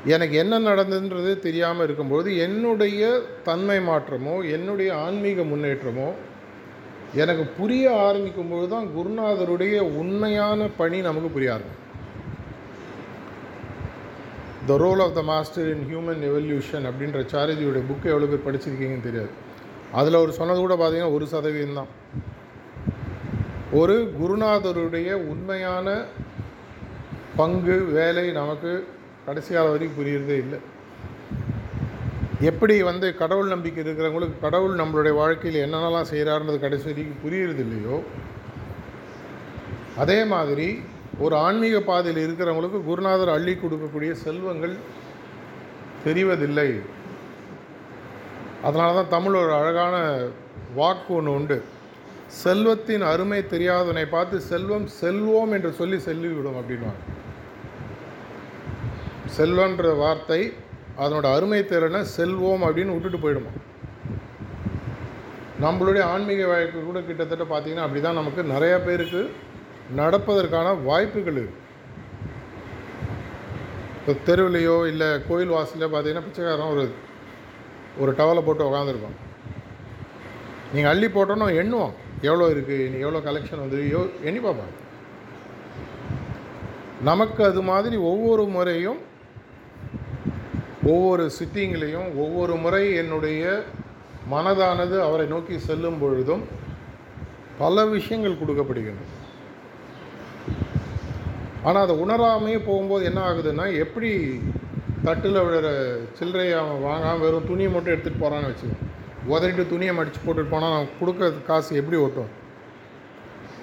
எனக்கு 0.05 0.37
என்ன 0.37 0.59
நடந்ததுன்றது 0.59 1.39
தெரியாமல் 1.39 1.85
இருக்கும்போது 1.85 2.37
என்னுடைய 2.37 3.21
தன்மை 3.45 3.79
மாற்றமோ 3.79 4.45
என்னுடைய 4.45 4.95
ஆன்மீக 4.97 5.43
முன்னேற்றமோ 5.43 6.13
எனக்கு 7.21 7.45
புரிய 7.57 7.85
ஆரம்பிக்கும்போது 8.07 8.67
தான் 8.75 8.87
குருநாதருடைய 8.97 9.77
உண்மையான 10.03 10.69
பணி 10.79 10.99
நமக்கு 11.07 11.31
புரிய 11.35 11.51
ஆரம்பிக்கும். 11.55 11.79
The 14.69 14.77
role 14.85 15.03
of 15.05 15.15
the 15.19 15.23
master 15.31 15.69
in 15.75 15.85
human 15.91 16.23
evolution 16.31 16.85
அப்படின்ற 16.91 17.21
சாரதியுடைய 17.33 17.83
புக்கு 17.89 18.13
எவ்வளோ 18.13 18.29
பேர் 18.33 18.47
படிச்சிருக்கீங்கன்னு 18.47 19.09
தெரியாது. 19.09 19.33
அதில் 20.01 20.19
அவர் 20.21 20.39
சொன்னது 20.41 20.61
கூட 20.61 20.75
பார்த்தீங்கன்னா 20.75 21.15
ஒரு 21.19 21.27
சதவீதம் 21.35 21.81
தான். 21.81 21.93
ஒரு 23.81 23.97
குருநாதருடைய 24.19 25.13
உண்மையான 25.33 25.89
பங்கு 27.41 27.77
வேலை 27.99 28.27
நமக்கு 28.41 28.73
கடைசி 29.27 29.51
காலம் 29.55 29.75
வரைக்கும் 29.75 29.99
புரியறதே 29.99 30.37
இல்லை. 30.45 30.59
எப்படி 32.49 32.75
வந்து 32.83 33.07
கடவுள் 33.21 33.53
நம்பிக்கை 33.55 33.81
இருக்கிறவங்களுக்கு 33.85 34.37
கடவுள் 34.45 34.79
நம்மளுடைய 34.81 35.15
வாழ்க்கையில் 35.21 35.65
என்னென்னலாம் 35.65 36.09
செய்கிறாருன்றது 36.13 36.59
கடைசி 36.63 36.87
வரைக்கும் 36.89 37.23
புரியறது 37.25 37.63
இல்லையோ? 37.65 37.97
அதே 40.03 40.19
மாதிரி 40.33 40.69
ஒரு 41.25 41.35
ஆன்மீக 41.37 41.77
பாதையில் 41.81 42.23
இருக்கிறவங்களுக்கு 42.27 42.79
குருநாதர் 42.89 43.35
அள்ளி 43.35 43.55
கொடுக்கக்கூடிய 43.55 44.13
செல்வங்கள் 44.25 44.75
தெரிவதில்லை. 46.07 46.71
அதனால 48.63 48.95
தான் 48.95 49.13
தமிழ் 49.17 49.39
ஒரு 49.43 49.53
அழகான 49.61 49.95
வாக்கு 50.75 51.13
ஒன்று 51.19 51.33
உண்டு. 51.39 51.59
செல்வத்தின் 52.43 53.05
அருமை 53.13 53.41
தெரியாதவனை 53.55 54.05
பார்த்து 54.09 54.37
செல்வம் 54.51 54.87
செல்வோம் 55.01 55.53
என்று 55.57 55.71
சொல்லி 55.81 55.99
செல்லிவிடும் 56.09 56.59
அப்படின்வாங்க 56.61 57.01
செல்வன்ற 59.37 59.91
வார்த்தை 60.03 60.41
அதனோட 61.03 61.27
அருமை 61.35 61.61
திறனை 61.65 62.01
செல்வோம் 62.17 62.65
அப்படின்னு 62.67 62.95
விட்டுட்டு 62.95 63.19
போயிடுமா? 63.19 63.53
நம்மளுடைய 65.61 66.05
ஆன்மீக 66.05 66.47
வாழ்க்கை 66.47 66.81
கூட 66.83 67.01
கிட்டத்தட்ட 67.01 67.45
பார்த்தீங்கன்னா 67.45 67.87
அப்படி 67.87 68.01
தான் 68.01 68.19
நமக்கு 68.21 68.43
நிறையா 68.53 68.77
பேருக்கு 68.85 69.21
நடப்பதற்கான 69.95 70.69
வாய்ப்புகள் 70.85 71.39
இருக்குது 71.39 71.61
இப்போ 73.97 74.13
தெருவிலையோ 74.27 74.77
இல்லை 74.87 75.09
கோயில் 75.29 75.53
வாசலையோ 75.53 75.89
பார்த்தீங்கன்னா 75.89 76.25
பிச்சைக்காரன் 76.25 76.73
ஒரு 76.75 76.85
ஒரு 77.99 78.13
டவலை 78.13 78.43
போட்டு 78.45 78.67
உக்காந்துருக்கோம் 78.69 79.19
நீங்கள் 80.75 80.93
அள்ளி 80.93 81.09
போட்டோன்னா 81.09 81.49
எண்ணுவோம் 81.61 81.95
எவ்வளோ 82.23 82.47
இருக்குது 82.55 82.89
நீ 82.91 82.99
எவ்வளோ 82.99 83.21
கலெக்ஷன் 83.21 83.63
வந்து? 83.65 83.79
யோ 83.93 84.01
எண்ணி 84.25 84.41
பார்ப்பாங்க 84.41 84.75
நமக்கு 87.03 87.43
அது 87.45 87.63
மாதிரி 87.63 87.97
ஒவ்வொரு 88.11 88.43
முறையும் 88.49 89.01
ஒவ்வொரு 90.87 91.25
சிட்டிங்லேயும் 91.31 92.09
ஒவ்வொரு 92.17 92.55
முறை 92.57 92.85
என்னுடைய 92.95 93.43
மனதானது 94.31 94.97
அவரை 95.01 95.27
நோக்கி 95.27 95.57
செல்லும் 95.61 96.01
பொழுதும் 96.01 96.43
பல 97.59 97.85
விஷயங்கள் 97.87 98.41
கொடுக்கப்படுகின்றன 98.41 99.09
ஆனால் 101.65 101.85
அதை 101.85 101.95
உணராமையே 101.97 102.61
போகும்போது 102.61 103.03
என்ன 103.05 103.21
ஆகுதுன்னா 103.23 103.67
எப்படி 103.77 104.11
தட்டில் 105.03 105.39
விழுற 105.39 105.69
சில்லறையை 106.19 106.55
அவன் 106.59 106.83
வாங்காமல் 106.83 107.23
வெறும் 107.23 107.47
துணியை 107.47 107.71
மட்டும் 107.71 107.93
எடுத்துகிட்டு 107.93 108.23
போகிறான்னு 108.23 108.51
வச்சு 108.51 108.69
உதறிட்டு 109.27 109.65
துணியை 109.67 109.93
மடித்து 109.95 110.21
போட்டுட்டு 110.21 110.53
போனால் 110.53 110.75
நான் 110.77 110.95
கொடுக்குற 111.01 111.27
காசு 111.47 111.77
எப்படி 111.77 111.99
ஓட்டும் 111.99 112.31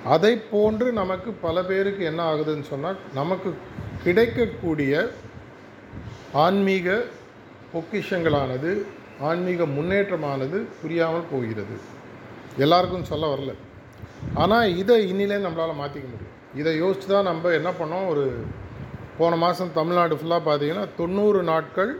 அதை 0.06 0.34
போன்று 0.52 0.90
நமக்கு 0.92 1.30
பல 1.42 1.62
பேருக்கு 1.62 2.04
என்ன 2.06 2.22
ஆகுதுன்னு 2.24 2.68
சொன்னால் 2.70 3.00
நமக்கு 3.14 3.50
கிடைக்கக்கூடிய 4.04 4.94
ஆன்மீக 6.34 7.04
பொக்கிஷங்களானது 7.74 8.72
ஆன்மீக 9.22 9.66
முன்னேற்றமானது 9.66 10.68
புரியாமல் 10.82 11.30
போகிறது. 11.32 11.76
எல்லாருக்கும் 12.58 13.04
சொல்ல 13.04 13.26
வரல. 13.28 13.54
ஆனால் 14.34 14.76
இதை 14.78 14.98
இன்னிலே 15.12 15.38
நம்மளால் 15.46 15.80
மாற்றிக்க 15.82 16.08
முடியும். 16.10 16.36
இதை 16.56 16.78
யோசித்து 16.78 17.14
தான் 17.14 17.24
நம்ம 17.24 17.52
என்ன 17.52 17.70
பண்ணோம்? 17.70 18.08
ஒரு 18.08 18.46
போன 19.18 19.36
மாதம் 19.36 19.72
தமிழ்நாடு 19.72 20.16
ஃபுல்லாக 20.16 20.48
பார்த்தீங்கன்னா 20.48 20.88
தொண்ணூறு 20.98 21.44
நாட்கள் 21.44 21.92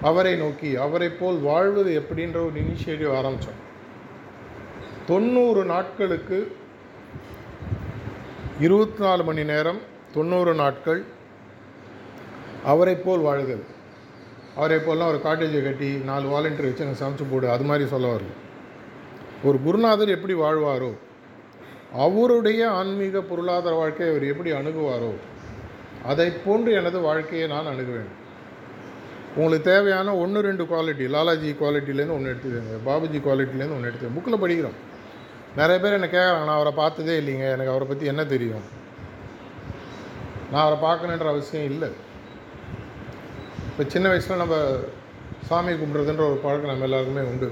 அவரை 0.00 0.36
நோக்கி 0.36 0.76
அவரை 0.76 1.08
போல் 1.08 1.38
வாழ்வது 1.40 2.02
எப்படின்ற 2.02 2.36
ஒரு 2.46 2.56
இனிஷியேட்டிவ் 2.64 3.12
ஆரம்பித்தோம் 3.12 3.62
தொண்ணூறு 5.06 5.64
நாட்களுக்கு 5.64 6.52
இருபத்தி 8.60 8.98
நாலு 8.98 9.24
மணி 9.24 9.44
நேரம் 9.44 9.80
தொண்ணூறு 10.12 10.54
நாட்கள் 10.54 11.04
அவரை 12.72 12.94
போல் 12.94 13.26
வாழுதல் 13.26 13.64
அவரை 14.56 14.78
போலாம் 14.78 15.10
ஒரு 15.12 15.20
காட்டேஜை 15.24 15.60
கட்டி 15.64 15.88
நாலு 16.10 16.26
வாலண்டியர் 16.34 16.68
வச்சு 16.68 16.84
எனக்கு 16.84 17.02
சமைச்சு 17.02 17.24
போடு 17.30 17.46
அது 17.54 17.64
மாதிரி 17.70 17.86
சொல்ல 17.94 18.12
ஒரு 19.48 19.58
குருநாதர் 19.64 20.16
எப்படி 20.16 20.34
வாழ்வாரோ 20.34 20.92
அவருடைய 22.04 22.62
ஆன்மீக 22.78 23.20
பொருளாதார 23.30 23.74
வாழ்க்கையை 23.80 24.08
அவர் 24.12 24.30
எப்படி 24.32 24.50
அணுகுவாரோ 24.52 25.10
அதை 26.10 26.26
போன்று 26.44 26.70
எனது 26.80 26.98
வாழ்க்கையை 27.00 27.46
நான் 27.48 27.70
அணுகுவேன் 27.72 28.10
உங்களுக்கு 29.36 29.68
தேவையான 29.70 30.14
ஒன்று 30.22 30.40
ரெண்டு 30.40 30.64
குவாலிட்டி 30.64 31.06
லாலாஜி 31.14 31.50
குவாலிட்டிலேருந்து 31.60 32.16
ஒன்று 32.18 32.32
எடுத்துக்கோங்க 32.32 32.76
பாபுஜி 32.88 33.18
குவாலிட்டிலேருந்து 33.26 33.76
ஒன்று 33.76 33.88
எடுத்துக்கோங்க. 33.88 34.18
புக்கில் 34.18 34.42
படிக்கிறோம். 34.42 34.76
நிறைய 35.56 35.78
பேர் 35.82 35.96
என்ன 35.98 36.06
கேட்குறாங்க 36.06 36.46
நான் 36.48 36.58
அவரை 36.60 36.72
பார்த்ததே 36.76 37.14
இல்லைங்க 37.20 37.46
எனக்கு 37.52 37.72
அவரை 37.72 37.86
பற்றி 37.88 38.06
என்ன 38.06 38.24
தெரியும்? 38.24 38.64
நான் 40.52 40.64
அவரை 40.66 40.78
பார்க்கணுன்ற 40.86 41.28
அவசியம் 41.28 41.70
இல்லை. 41.72 41.90
இப்போ 43.76 43.88
சின்ன 43.92 44.08
வயசில் 44.10 44.40
நம்ம 44.40 44.58
சாமி 45.48 45.72
கும்பிட்றதுன்ற 45.72 46.22
ஒரு 46.28 46.36
பழக்கம் 46.44 46.70
நம்ம 46.70 46.84
எல்லாருக்குமே 46.86 47.22
உண்டு. 47.30 47.48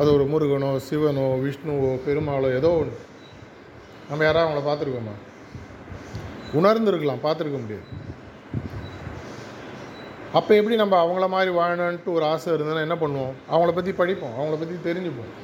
அது 0.00 0.08
ஒரு 0.16 0.24
முருகனோ 0.32 0.70
சிவனோ 0.86 1.24
விஷ்ணுவோ 1.44 1.92
பெருமாளோ 2.06 2.48
ஏதோ 2.58 2.70
ஒன்று 2.80 2.98
நம்ம 4.10 4.20
யாராவது 4.24 4.44
அவங்கள 4.44 4.62
பார்த்துருக்கோமா? 4.66 5.14
உணர்ந்துருக்கலாம் 6.58 7.24
பார்த்துருக்க 7.24 7.60
முடியாது. 7.62 7.86
அப்போ 10.32 10.52
எப்படி 10.58 10.78
நம்ம 10.82 10.98
அவங்கள 11.04 11.28
மாதிரி 11.36 11.54
வாழணுன்ட்டு 11.60 12.16
ஒரு 12.18 12.24
ஆசை 12.32 12.52
இருந்ததுன்னா 12.52 12.86
என்ன 12.88 12.98
பண்ணுவோம்? 13.06 13.34
அவங்கள 13.52 13.72
பற்றி 13.80 13.92
படிப்போம் 13.92 14.36
அவங்கள 14.38 14.58
பற்றி 14.62 14.78
தெரிஞ்சுப்போம். 14.90 15.34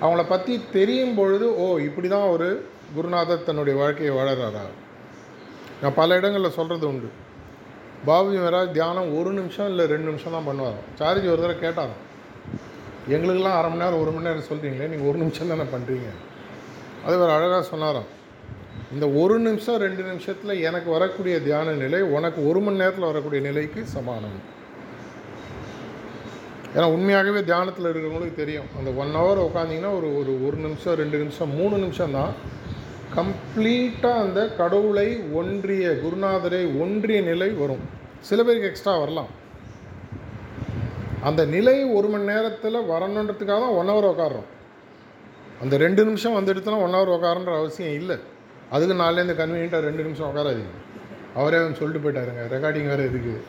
அவங்கள 0.00 0.24
பற்றி 0.34 0.60
தெரியும் 0.78 1.16
பொழுது 1.22 1.48
ஓ 1.62 1.70
இப்படி 1.90 2.08
தான் 2.16 2.28
ஒரு 2.34 2.50
குருநாதர் 2.96 3.48
தன்னுடைய 3.50 3.76
வாழ்க்கையை 3.84 4.14
வாழறாரா? 4.18 4.66
நான் 5.82 5.98
பல 6.02 6.16
இடங்களில் 6.16 6.56
சொல்கிறது 6.60 6.86
உண்டு. 6.88 7.10
பாபுஜி 8.06 8.36
மகாராஜ் 8.40 8.76
தியானம் 8.76 9.08
ஒரு 9.18 9.30
நிமிஷம் 9.38 9.68
இல்லை 9.70 9.84
ரெண்டு 9.92 10.08
நிமிஷம் 10.10 10.34
தான் 10.36 10.46
பண்ணுவாராம் 10.48 10.84
சாரிஜி 10.98 11.28
ஒரு 11.32 11.40
தடவை 11.42 11.56
கேட்டாராம் 11.62 12.04
எங்களுக்கெல்லாம் 13.14 13.56
அரை 13.58 13.68
மணி 13.70 13.82
நேரம் 13.82 14.02
ஒரு 14.04 14.10
மணி 14.14 14.28
நேரம் 14.28 14.48
சொல்கிறீங்களே 14.50 14.88
நீங்கள் 14.92 15.08
ஒரு 15.10 15.18
நிமிஷம் 15.22 15.50
தானே 15.52 15.66
பண்ணுறீங்க 15.74 16.08
அது 17.06 17.14
ஒரு 17.24 17.32
அழகாக 17.36 17.62
சொன்னாராம். 17.72 18.08
இந்த 18.94 19.06
ஒரு 19.22 19.34
நிமிஷம் 19.46 19.80
ரெண்டு 19.84 20.02
நிமிஷத்தில் 20.10 20.62
எனக்கு 20.68 20.88
வரக்கூடிய 20.96 21.34
தியான 21.46 21.74
நிலை 21.82 22.00
உனக்கு 22.16 22.40
ஒரு 22.50 22.60
மணி 22.66 22.80
நேரத்தில் 22.82 23.08
வரக்கூடிய 23.10 23.40
நிலைக்கு 23.48 23.80
சமானம். 23.94 24.38
ஏன்னா 26.74 26.86
உண்மையாகவே 26.94 27.40
தியானத்தில் 27.50 27.90
இருக்கிறவங்களுக்கு 27.90 28.40
தெரியும். 28.42 28.68
அந்த 28.78 28.90
ஒன் 29.02 29.14
ஹவர் 29.18 29.44
உட்காந்திங்கன்னா 29.48 29.92
ஒரு 29.98 30.08
ஒரு 30.20 30.32
ஒரு 30.46 30.56
நிமிஷம் 30.66 30.98
ரெண்டு 31.02 31.18
நிமிஷம் 31.22 31.52
மூணு 31.58 31.76
நிமிஷம் 31.84 32.16
தான் 32.18 32.32
கம்ப்ளீட்டாக 33.16 34.22
அந்த 34.24 34.40
கடவுளை 34.60 35.08
ஒன்றிய 35.40 35.84
குருநாதரை 36.02 36.62
ஒன்றிய 36.82 37.18
நிலை 37.28 37.48
வரும். 37.60 37.84
சில 38.28 38.42
பேருக்கு 38.46 38.70
எக்ஸ்ட்ரா 38.70 38.94
வரலாம். 39.02 39.30
அந்த 41.28 41.42
நிலை 41.54 41.76
ஒரு 41.98 42.08
மணி 42.12 42.24
நேரத்தில் 42.32 42.86
வரணுன்றதுக்காக 42.90 43.60
தான் 43.64 43.76
ஒன் 43.80 43.90
ஹவர் 43.92 44.10
உட்காடுறோம் 44.12 44.48
அந்த 45.62 45.74
ரெண்டு 45.84 46.02
நிமிஷம் 46.08 46.36
வந்துடுத்துனா 46.38 46.82
ஒன் 46.86 46.96
ஹவர் 46.96 47.14
உட்காரன்ற 47.14 47.54
அவசியம் 47.60 47.96
இல்லை. 48.00 48.16
அதுக்கு 48.74 48.96
நாலுலேருந்து 49.02 49.38
கன்வீனியண்ட்டாக 49.40 49.86
ரெண்டு 49.88 50.04
நிமிஷம் 50.06 50.28
உட்காராதீங்க 50.30 50.74
அவரே 51.38 51.58
அவன் 51.60 51.78
சொல்லிட்டு 51.80 52.02
போயிட்டாருங்க. 52.04 52.42
ரெக்கார்டிங் 52.54 52.90
வேறு 52.92 53.08
இருக்குது 53.12 53.40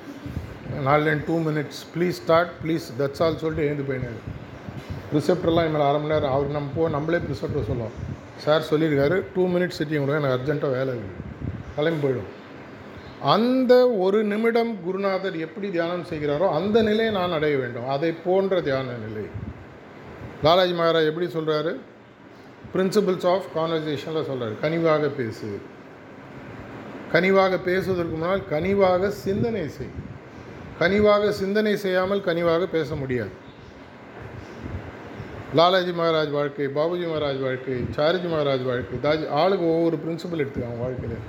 நாலுலேருந்து 0.88 1.28
two 1.30 1.36
minutes 1.48 1.82
please 1.94 2.20
start 2.24 2.54
please 2.64 2.88
that's 3.02 3.22
all 3.26 3.42
சொல்லிட்டு 3.44 3.68
எழுந்து 3.68 3.88
போயினாரு. 3.90 4.20
ப்ரிசெப்டர்லாம் 5.12 5.68
இனிமேல் 5.68 5.88
அரை 5.90 6.00
மணி 6.02 6.14
நேரம் 6.14 6.34
அவர் 6.36 6.58
நம்ம 6.58 6.72
போ 6.78 6.90
நம்மளே 6.96 7.20
ப்ரிசெப்டர் 7.28 7.70
சொல்லுவோம். 7.72 7.96
சார் 8.44 8.68
சொல்லியிருக்காரு 8.70 9.18
டூ 9.34 9.44
மினிட்ஸ் 9.54 9.80
சிட்டிங் 9.80 10.02
கொடுங்க 10.02 10.20
எனக்கு 10.22 10.38
அர்ஜென்ட்டாக 10.38 10.76
வேலை 10.78 10.92
இருக்குது 10.96 11.26
கிளம்பி 11.76 12.02
போயிடும். 12.04 12.30
அந்த 13.34 13.74
ஒரு 14.04 14.20
நிமிடம் 14.32 14.72
குருநாதர் 14.84 15.38
எப்படி 15.46 15.68
தியானம் 15.76 16.06
செய்கிறாரோ 16.12 16.46
அந்த 16.58 16.78
நிலையை 16.90 17.12
நான் 17.18 17.36
அடைய 17.38 17.56
வேண்டும். 17.64 17.88
அதை 17.96 18.12
போன்ற 18.26 18.62
தியான 18.68 18.96
நிலை. 19.06 19.26
லாலாஜி 20.46 20.76
மகாராஜ் 20.80 21.10
எப்படி 21.12 21.28
சொல்கிறாரு 21.38 21.74
பிரின்சிபிள்ஸ் 22.74 23.28
ஆஃப் 23.34 23.50
கான்வர்சேஷனில் 23.58 24.28
சொல்கிறார் 24.30 24.56
கனிவாக 24.64 25.10
பேசு. 25.20 25.50
கனிவாக 27.14 27.54
பேசுவதற்கு 27.68 28.16
முன்னால் 28.16 28.42
கனிவாக 28.54 29.10
சிந்தனை 29.26 29.66
செய். 29.78 29.94
கனிவாக 30.82 31.32
சிந்தனை 31.42 31.76
செய்யாமல் 31.86 32.26
கனிவாக 32.28 32.66
பேச 32.78 32.96
முடியாது. 32.96 33.34
லாலாஜி 35.58 35.92
மகாராஜ் 36.00 36.32
வாழ்க்கை 36.32 36.66
பாபுஜி 36.76 37.06
மகாராஜ் 37.12 37.40
வாழ்க்கை 37.46 37.76
சாரிஜி 37.96 38.28
மகாராஜ் 38.32 38.66
வாழ்க்கை 38.68 38.98
தாஜி 39.06 39.24
ஆளுக்கு 39.42 39.66
ஒவ்வொரு 39.76 39.98
பிரின்சிபல் 40.02 40.42
எடுத்துக்காங்க 40.44 40.78
வாழ்க்கையில். 40.82 41.24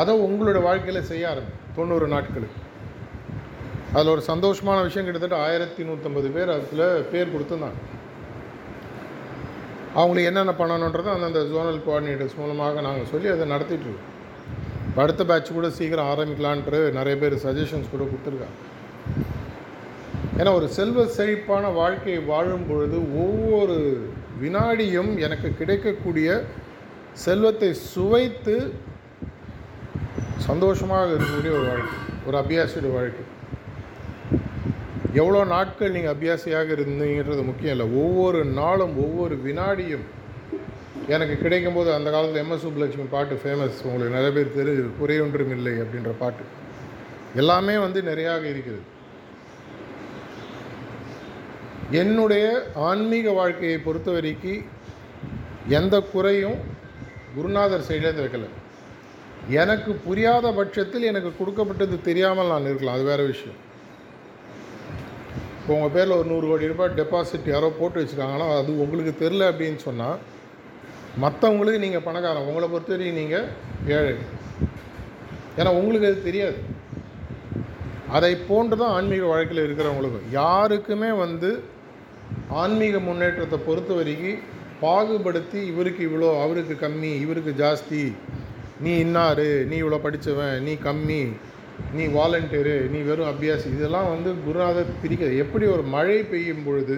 அதை 0.00 0.12
உங்களோட 0.26 0.58
வாழ்க்கையில் 0.66 1.08
செய்ய 1.10 1.24
ஆரம்பி 1.32 1.52
தொண்ணூறு 1.78 2.06
நாட்களுக்கு 2.12 2.62
அதில் 3.94 4.12
ஒரு 4.12 4.22
சந்தோஷமான 4.28 4.78
விஷயம் 4.86 5.06
கிட்டத்தட்ட 5.08 5.36
ஆயிரத்தி 5.46 5.82
நூற்றம்பது 5.88 6.30
பேர் 6.36 6.52
அதில் 6.54 7.04
பேர் 7.12 7.32
கொடுத்துருந்தாங்க. 7.34 7.80
அவங்களுக்கு 9.98 10.30
என்னென்ன 10.30 10.54
பண்ணணுன்றதை 10.62 11.12
அந்தந்த 11.16 11.42
ஜோனல் 11.52 11.82
கோஆர்டினேட்டர்ஸ் 11.88 12.38
மூலமாக 12.40 12.80
நாங்கள் 12.88 13.10
சொல்லி 13.12 13.30
அதை 13.34 13.50
நடத்திட்டுருக்கோம் 13.54 14.12
அடுத்த 15.04 15.24
பேட்ச் 15.32 15.56
கூட 15.58 15.70
சீக்கிரம் 15.80 16.10
ஆரம்பிக்கலான்ட்டு 16.14 16.80
நிறைய 16.98 17.16
பேர் 17.24 17.36
சஜஷன்ஸ் 17.46 17.92
கூட 17.94 18.04
கொடுத்துருக்காங்க. 18.10 18.58
ஏன்னா 20.40 20.50
ஒரு 20.58 20.66
செல்வ 20.76 21.04
செழிப்பான 21.16 21.68
வாழ்க்கையை 21.80 22.22
வாழும் 22.30 22.66
பொழுது 22.68 22.96
ஒவ்வொரு 23.24 23.76
வினாடியும் 24.40 25.12
எனக்கு 25.26 25.48
கிடைக்கக்கூடிய 25.60 26.28
செல்வத்தை 27.24 27.70
சுவைத்து 27.92 28.56
சந்தோஷமாக 30.48 31.06
இருக்கக்கூடிய 31.12 31.52
ஒரு 31.58 31.66
வாழ்க்கை 31.70 31.96
ஒரு 32.26 32.36
அபியாசியோட 32.42 32.88
வாழ்க்கை. 32.96 33.24
எவ்வளோ 35.20 35.40
நாட்கள் 35.52 35.94
நீங்கள் 35.94 36.14
அபியாசியாக 36.14 36.74
இருந்தீங்கன்றது 36.76 37.44
முக்கியம் 37.50 37.74
இல்லை. 37.76 37.86
ஒவ்வொரு 38.02 38.40
நாளும் 38.60 38.94
ஒவ்வொரு 39.04 39.36
வினாடியும் 39.46 40.04
எனக்கு 41.14 41.34
கிடைக்கும்போது 41.44 41.90
அந்த 41.96 42.08
காலத்தில் 42.14 42.42
எம்எஸ் 42.42 42.64
சுப்புலட்சுமி 42.66 43.06
பாட்டு 43.14 43.40
ஃபேமஸ் 43.44 43.80
உங்களுக்கு 43.88 44.16
நிறைய 44.16 44.32
பேர் 44.36 44.56
தெரிஞ்சு 44.58 44.84
குறையொன்றும் 45.00 45.54
இல்லை 45.56 45.74
அப்படின்ற 45.84 46.12
பாட்டு. 46.22 46.44
எல்லாமே 47.42 47.76
வந்து 47.86 48.02
நிறையாக 48.10 48.44
இருக்கிறது. 48.52 48.84
என்னுடைய 51.90 52.46
ஆன்மீக 52.74 53.30
வாழ்க்கையை 53.30 53.78
பொறுத்த 53.78 54.10
வரைக்கும் 54.10 54.62
எந்த 55.68 56.00
குறையும் 56.00 56.58
குருநாதர் 57.34 57.86
சைட்லேருந்து 57.88 58.24
வைக்கலை. 58.24 58.48
எனக்கு 59.48 59.92
புரியாத 59.92 60.52
பட்சத்தில் 60.52 61.08
எனக்கு 61.10 61.30
கொடுக்கப்பட்டது 61.38 61.96
தெரியாமல் 62.00 62.46
நான் 62.46 62.68
இருக்கலாம். 62.70 62.94
அது 62.94 63.04
வேறு 63.10 63.26
விஷயம். 63.26 63.58
இப்போ 65.60 65.74
உங்கள் 65.74 65.92
பேரில் 65.94 66.16
ஒரு 66.16 66.28
நூறு 66.28 66.46
கோடி 66.48 66.66
ரூபாய் 66.66 66.96
டெபாசிட் 66.98 67.52
யாரோ 67.52 67.68
போட்டு 67.78 68.00
வச்சுருக்காங்கன்னா 68.00 68.48
அது 68.58 68.72
உங்களுக்கு 68.84 69.12
தெரில 69.22 69.48
அப்படின்னு 69.50 69.76
சொன்னால் 69.76 70.18
மற்றவங்களுக்கு 71.24 71.84
நீங்கள் 71.84 72.06
பணக்காரன். 72.08 72.48
உங்களை 72.50 72.68
பொறுத்தவரைக்கும் 72.74 73.20
நீங்கள் 73.20 73.46
ஏழை. 73.98 74.16
ஏன்னா 75.58 75.70
உங்களுக்கு 75.78 76.08
அது 76.10 76.26
தெரியாது. 76.28 76.58
அதை 78.16 78.34
போன்று 78.48 78.76
தான் 78.76 78.94
ஆன்மீக 78.96 79.24
வாழ்க்கையில் 79.24 79.66
இருக்கிறவங்களுக்கும் 79.66 80.28
யாருக்குமே 80.30 81.12
வந்து 81.12 81.74
ஆன்மீக 82.62 82.98
முன்னேற்றத்தை 83.08 83.58
பொறுத்த 83.68 83.90
வரைக்கும் 83.98 84.42
பாகுபடுத்தி 84.82 85.58
இவருக்கு 85.72 86.02
இவ்வளோ 86.08 86.30
அவருக்கு 86.44 86.74
கம்மி 86.84 87.12
இவருக்கு 87.24 87.52
ஜாஸ்தி. 87.62 88.02
நீ 88.84 88.92
இன்னாரு 89.04 89.48
நீ 89.70 89.76
இவ்வளோ 89.82 89.98
படித்தவன் 90.06 90.56
நீ 90.66 90.72
கம்மி 90.86 91.20
நீ 91.96 92.04
வாலண்டியரு 92.16 92.74
நீ 92.92 92.98
வெறும் 93.08 93.30
அபியாசி. 93.30 93.68
இதெல்லாம் 93.76 94.10
வந்து 94.14 94.30
குருநாதர் 94.46 94.98
பிரிக்கிறது 95.02 95.42
எப்படி 95.44 95.66
ஒரு 95.74 95.84
மழை 95.94 96.18
பெய்யும் 96.32 96.66
பொழுது 96.66 96.96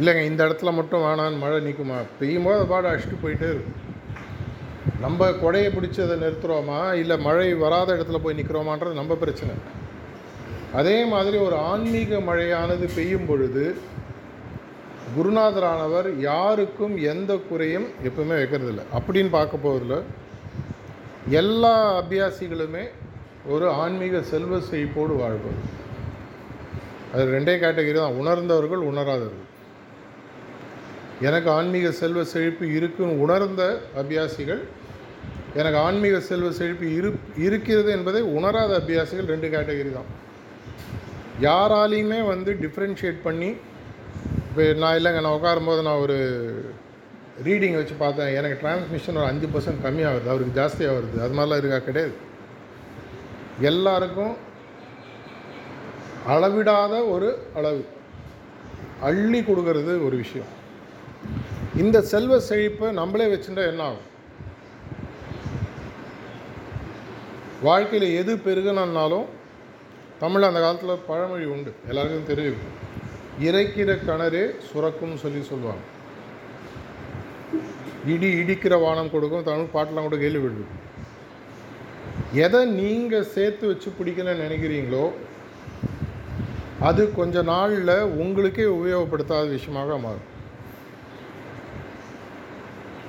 இல்லைங்க 0.00 0.22
இந்த 0.30 0.40
இடத்துல 0.48 0.70
மட்டும் 0.76 1.04
வேணான்னு 1.06 1.42
மழை 1.44 1.56
நிற்குமா 1.68 1.98
பெய்யும் 2.20 2.46
போது 2.48 2.66
பாட 2.72 2.84
அடிச்சுட்டு 2.90 3.22
போயிட்டே 3.24 3.48
இருக்கும். 3.54 3.78
நம்ம 5.04 5.28
கொடையை 5.42 5.68
பிடிச்சதை 5.74 6.14
நிறுத்துகிறோமா 6.22 6.78
இல்லை 7.00 7.16
மழை 7.26 7.48
வராத 7.64 7.88
இடத்துல 7.96 8.20
போய் 8.24 8.38
நிற்கிறோமான்றது 8.40 9.00
நம்ம 9.00 9.14
பிரச்சனை. 9.24 9.54
அதே 10.78 10.98
மாதிரி 11.12 11.36
ஒரு 11.46 11.56
ஆன்மீக 11.70 12.18
மழையானது 12.28 12.86
பெய்யும் 12.94 13.26
பொழுது 13.26 13.64
குருநாதரானவர் 15.16 16.08
யாருக்கும் 16.20 16.94
எந்த 17.12 17.32
குறையும் 17.48 17.86
எப்பவுமே 18.08 18.36
வைக்கிறதில்ல. 18.40 18.82
அப்படின்னு 18.98 19.30
பார்க்க 19.38 19.64
போகிறதுல 19.64 19.96
எல்லா 21.40 21.74
அபியாசிகளுமே 22.02 22.84
ஒரு 23.54 23.66
ஆன்மீக 23.82 24.22
செல்வ 24.30 24.60
செழிப்போடு 24.70 25.14
வாழ்வது 25.22 25.60
அது 27.12 27.24
ரெண்டே 27.34 27.54
கேட்டகரி 27.64 27.96
தான். 27.98 28.18
உணர்ந்தவர்கள் 28.22 28.82
உணராதவர்கள். 28.90 29.48
எனக்கு 31.28 31.48
ஆன்மீக 31.58 31.90
செல்வ 32.00 32.24
செழிப்பு 32.34 32.64
இருக்குன்னு 32.78 33.20
உணர்ந்த 33.26 33.62
அபியாசிகள் 34.02 34.62
எனக்கு 35.60 35.78
ஆன்மீக 35.86 36.16
செல்வ 36.30 36.50
செழிப்பு 36.60 36.86
இரு 36.98 37.10
இருக்கிறது 37.46 37.90
என்பதை 37.98 38.22
உணராத 38.38 38.72
அபியாசிகள் 38.82 39.32
ரெண்டு 39.34 39.48
கேட்டகரி 39.56 39.92
தான். 39.98 40.10
யாராலையுமே 41.40 42.26
வந்து 42.26 42.56
டிஃப்ரென்ஷியேட் 42.60 43.18
பண்ணி 43.22 43.56
இப்போ 44.48 44.72
நான் 44.72 44.96
இல்லைங்க 44.96 45.20
நான் 45.20 45.40
உட்காரும்போது 45.40 45.82
நான் 45.82 45.98
ஒரு 45.98 46.18
ரீடிங் 47.44 47.74
வச்சு 47.74 47.94
பார்த்தேன். 47.94 48.34
எனக்கு 48.34 48.68
டிரான்ஸ்மிஷன் 48.68 49.16
ஒரு 49.16 49.24
அஞ்சு 49.24 49.46
பர்சன்ட் 49.46 49.86
கம்மியாகுது 49.86 50.28
அவருக்கு 50.28 50.60
ஜாஸ்தியாக 50.60 50.98
வருது 50.98 51.22
அது 51.22 51.38
மாதிரிலாம் 51.38 51.56
இருக்கா? 51.56 51.78
கிடையாது. 51.78 52.12
எல்லாருக்கும் 53.60 54.36
அளவிடாத 56.28 57.10
ஒரு 57.10 57.46
அளவு. 57.54 57.86
அள்ளி 59.00 59.40
கொடுக்கறது 59.40 60.04
ஒரு 60.04 60.16
விஷயம். 60.16 60.46
இந்த 61.76 62.00
செல்வ 62.00 62.40
செழிப்பை 62.40 62.90
நம்மளே 62.90 63.34
வச்சுட்டா 63.34 63.66
என்ன 63.66 63.82
ஆகும்? 63.82 64.10
வாழ்க்கையில் 67.62 68.14
எது 68.14 68.36
பெருகணுன்னாலும் 68.36 69.24
தமிழ் 70.22 70.48
அந்த 70.48 70.60
காலத்தில் 70.64 71.04
பழமொழி 71.08 71.46
உண்டு. 71.54 71.70
எல்லாருக்கும் 71.90 72.30
தெரியும். 72.32 72.60
இறைக்கிற 73.46 73.90
கிணறே 74.06 74.44
சுரக்கும்னு 74.68 75.22
சொல்லி 75.22 75.40
சொல்லுவாங்க. 75.50 75.82
இடி 78.12 78.28
இடிக்கிற 78.42 78.74
வானம் 78.84 79.12
கொடுக்கும் 79.14 79.46
தமிழ் 79.48 79.74
பாட்டெலாம் 79.74 80.06
கூட 80.06 80.16
கேள்விப்பட்டு 80.22 80.80
எதை 82.44 82.60
நீங்கள் 82.80 83.30
சேர்த்து 83.34 83.64
வச்சு 83.70 83.88
பிடிக்கணும்னு 83.98 84.44
நினைக்கிறீங்களோ 84.44 85.04
அது 86.88 87.02
கொஞ்ச 87.18 87.42
நாளில் 87.50 87.94
உங்களுக்கே 88.22 88.64
உபயோகப்படுத்தாத 88.76 89.44
விஷயமாக 89.56 89.98
மாறும். 90.04 90.28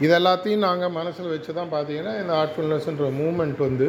இது 0.04 0.14
எல்லாத்தையும் 0.20 0.66
நாங்கள் 0.68 0.96
மனசில் 1.00 1.34
வச்சு 1.34 1.52
தான் 1.60 1.74
பார்த்தீங்கன்னா 1.76 2.14
இந்த 2.22 2.34
ஆர்ட்ஃபுல்னஸ்ன்ற 2.42 3.08
மூமெண்ட் 3.22 3.60
வந்து 3.68 3.88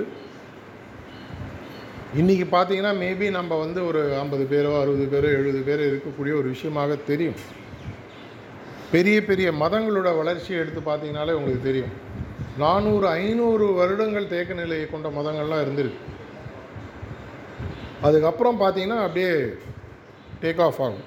இன்றைக்கி 2.21 2.45
பார்த்தீங்கன்னா 2.51 2.91
மேபி 3.03 3.31
நம்ம 3.31 3.57
வந்து 3.59 3.87
ஒரு 3.87 4.01
ஐம்பது 4.17 4.45
பேரோ 4.51 4.73
அறுபது 4.81 5.05
பேரோ 5.13 5.29
எழுபது 5.39 5.61
பேரோ 5.69 5.85
இருக்கக்கூடிய 5.89 6.33
ஒரு 6.41 6.49
விஷயமாக 6.53 6.97
தெரியும். 7.09 7.39
பெரிய 8.93 9.25
பெரிய 9.25 9.53
மதங்களோட 9.53 10.17
வளர்ச்சியை 10.17 10.61
எடுத்து 10.63 10.81
பார்த்தீங்கனாலே 10.91 11.33
உங்களுக்கு 11.39 11.63
தெரியும். 11.63 11.91
நானூறு 12.59 13.09
ஐநூறு 13.09 13.67
வருடங்கள் 13.73 14.31
தேக்க 14.35 14.55
நிலையை 14.55 14.87
கொண்ட 14.91 15.09
மதங்கள்லாம் 15.09 15.65
இருந்திருக்கு. 15.65 16.01
அதுக்கப்புறம் 18.03 18.61
பார்த்தீங்கன்னா 18.61 19.01
அப்படியே 19.07 19.35
டேக் 20.43 20.63
ஆஃப் 20.69 20.81
ஆகும். 20.87 21.05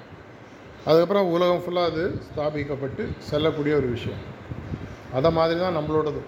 அதுக்கப்புறம் 0.84 1.32
உலகம் 1.36 1.64
ஃபுல்லாக 1.64 1.90
அது 1.92 2.20
ஸ்தாபிக்கப்பட்டு 2.28 3.08
செல்லக்கூடிய 3.30 3.76
ஒரு 3.76 3.86
விஷயம். 3.86 4.22
அதை 5.12 5.30
மாதிரி 5.30 5.60
தான் 5.60 5.78
நம்மளோடது 5.80 6.22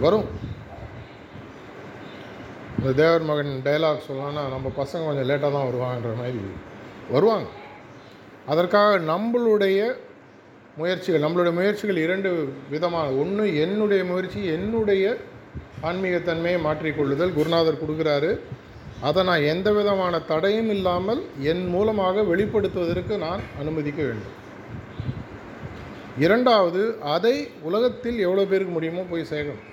வரும். 0.00 0.45
இந்த 2.86 2.98
தேவர் 2.98 3.24
மகன் 3.28 3.54
டைலாக் 3.66 4.04
சொல்லலாம்னா 4.08 4.42
நம்ம 4.52 4.70
பசங்க 4.76 5.06
கொஞ்சம் 5.06 5.26
லேட்டாக 5.30 5.48
தான் 5.54 5.64
வருவாங்கன்ற 5.68 6.10
மாதிரி 6.18 6.40
வருவாங்க. 7.14 7.48
அதற்காக 8.52 8.98
நம்மளுடைய 9.08 9.78
முயற்சிகள் 10.76 11.24
நம்மளுடைய 11.24 11.52
முயற்சிகள் 11.58 11.98
இரண்டு 12.04 12.30
விதமான 12.74 13.06
ஒன்று 13.22 13.44
என்னுடைய 13.64 14.02
முயற்சி 14.10 14.40
என்னுடைய 14.56 15.04
ஆன்மீகத்தன்மையை 15.88 16.60
மாற்றிக்கொள்ளுதல். 16.68 17.34
குருநாதர் 17.38 17.82
கொடுக்குறாரு 17.82 18.30
அதை 19.08 19.24
நான் 19.30 19.48
எந்த 19.52 19.68
விதமான 19.80 20.20
தடையும் 20.32 20.72
இல்லாமல் 20.76 21.22
என் 21.52 21.66
மூலமாக 21.76 22.24
வெளிப்படுத்துவதற்கு 22.32 23.16
நான் 23.26 23.42
அனுமதிக்க 23.62 24.00
வேண்டும். 24.08 24.36
இரண்டாவது 26.26 26.84
அதை 27.16 27.36
உலகத்தில் 27.70 28.20
எவ்வளோ 28.28 28.46
பேருக்கு 28.52 28.76
முடியுமோ 28.78 29.04
போய் 29.14 29.30
சேர்க்கணும் 29.32 29.64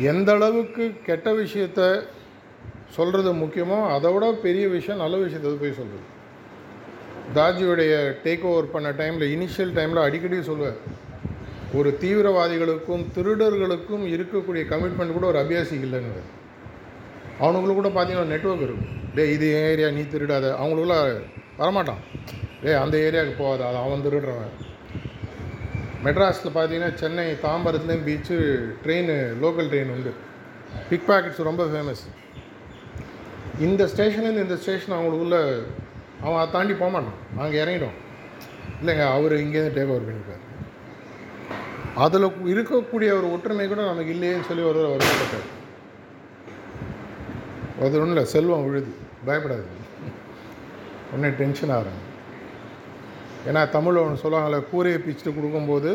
எந்த 0.00 0.32
அளவுக்கு 0.32 0.92
கெட்ட 1.06 1.32
விஷயத்த 1.32 2.02
சொல்கிறது 2.90 3.34
முக்கியமோ 3.34 3.78
அதை 3.94 4.12
விட 4.12 4.32
பெரிய 4.32 4.68
விஷயம் 4.68 5.00
நல்ல 5.00 5.16
விஷயத்தை 5.16 5.52
போய் 5.52 5.78
சொல்கிறது 5.80 6.18
தாஜியுடைய 7.34 7.92
டேக் 8.24 8.42
ஓவர் 8.42 8.70
பண்ண 8.70 8.90
டைமில் 8.90 9.26
இனிஷியல் 9.34 9.74
டைமில் 9.78 10.02
அடிக்கடி 10.02 10.36
சொல்லுவேன். 10.36 10.78
ஒரு 11.74 11.98
தீவிரவாதிகளுக்கும் 12.00 13.04
திருடர்களுக்கும் 13.14 14.04
இருக்கக்கூடிய 14.14 14.62
கமிட்மெண்ட் 14.72 15.12
கூட 15.12 15.26
ஒரு 15.26 15.38
அபியாசி 15.38 15.76
இல்லைன்னு 15.82 16.22
அவனுங்களுக்கு 17.40 17.74
கூட 17.74 17.88
பார்த்தீங்கன்னா 17.88 18.32
நெட்ஒர்க் 18.32 18.66
இருக்கும். 18.66 18.88
டே 19.14 19.32
இது 19.32 19.52
ஏரியா 19.52 19.88
நீ 19.88 20.00
திருடாத. 20.00 20.46
அவங்களுக்குள்ள 20.62 21.22
வரமாட்டான். 21.58 22.00
டே 22.62 22.72
அந்த 22.72 22.98
ஏரியாவுக்கு 22.98 23.38
போகாத. 23.38 23.66
அது 23.66 23.76
அவன் 23.76 24.04
திருடுறவன். 24.06 24.69
மெட்ராஸில் 26.04 26.54
பார்த்தீங்கன்னா 26.56 26.90
சென்னை 27.00 27.24
தாம்பரத்துலேயும் 27.46 28.04
பீச்சு 28.08 28.36
ட்ரெயின் 28.84 29.10
லோக்கல் 29.42 29.70
ட்ரெயின் 29.72 29.92
உண்டு. 29.94 30.12
பிக் 30.90 31.08
பாக்கெட்ஸ் 31.10 31.48
ரொம்ப 31.48 31.62
ஃபேமஸ் 31.72 32.04
இந்த 33.66 33.82
ஸ்டேஷன்லேருந்து 33.92 34.44
இந்த 34.46 34.56
ஸ்டேஷன் 34.62 34.94
அவங்களுக்குள்ள 34.96 35.38
அவன் 36.24 36.38
அதை 36.40 36.48
தாண்டி 36.54 36.74
போக 36.80 36.90
மாட்டான். 36.94 37.18
அங்கே 37.42 37.58
இறங்கிடும் 37.64 37.96
இல்லைங்க 38.80 39.04
அவர் 39.16 39.34
இங்கேருந்து 39.42 39.76
டேக் 39.78 39.92
ஓவர் 39.94 40.06
பண்ணியிருக்காரு 40.08 40.44
அதில் 42.04 42.26
இருக்கக்கூடிய 42.52 43.10
ஒரு 43.20 43.26
ஒற்றுமை 43.34 43.64
கூட 43.70 43.80
நமக்கு 43.90 44.12
இல்லையேன்னு 44.16 44.48
சொல்லி 44.50 44.64
ஒரு 44.72 44.82
வருத்தப்பட்டார். 44.92 45.48
அது 47.84 48.00
ஒன்றும் 48.02 48.14
இல்லை 48.14 48.24
செல்வம் 48.34 48.64
விழுது 48.66 48.92
பயப்படாது 49.26 49.66
உடனே 51.12 51.30
டென்ஷன் 51.40 51.74
ஆகிறாங்க 51.76 52.02
ஏன்னா 53.48 53.62
தமிழில் 53.76 54.02
ஒன்று 54.04 54.22
சொல்லுவாங்கள்ல 54.22 54.58
கூரையை 54.70 54.98
பிச்சுட்டு 55.04 55.32
கொடுக்கும்போது 55.36 55.90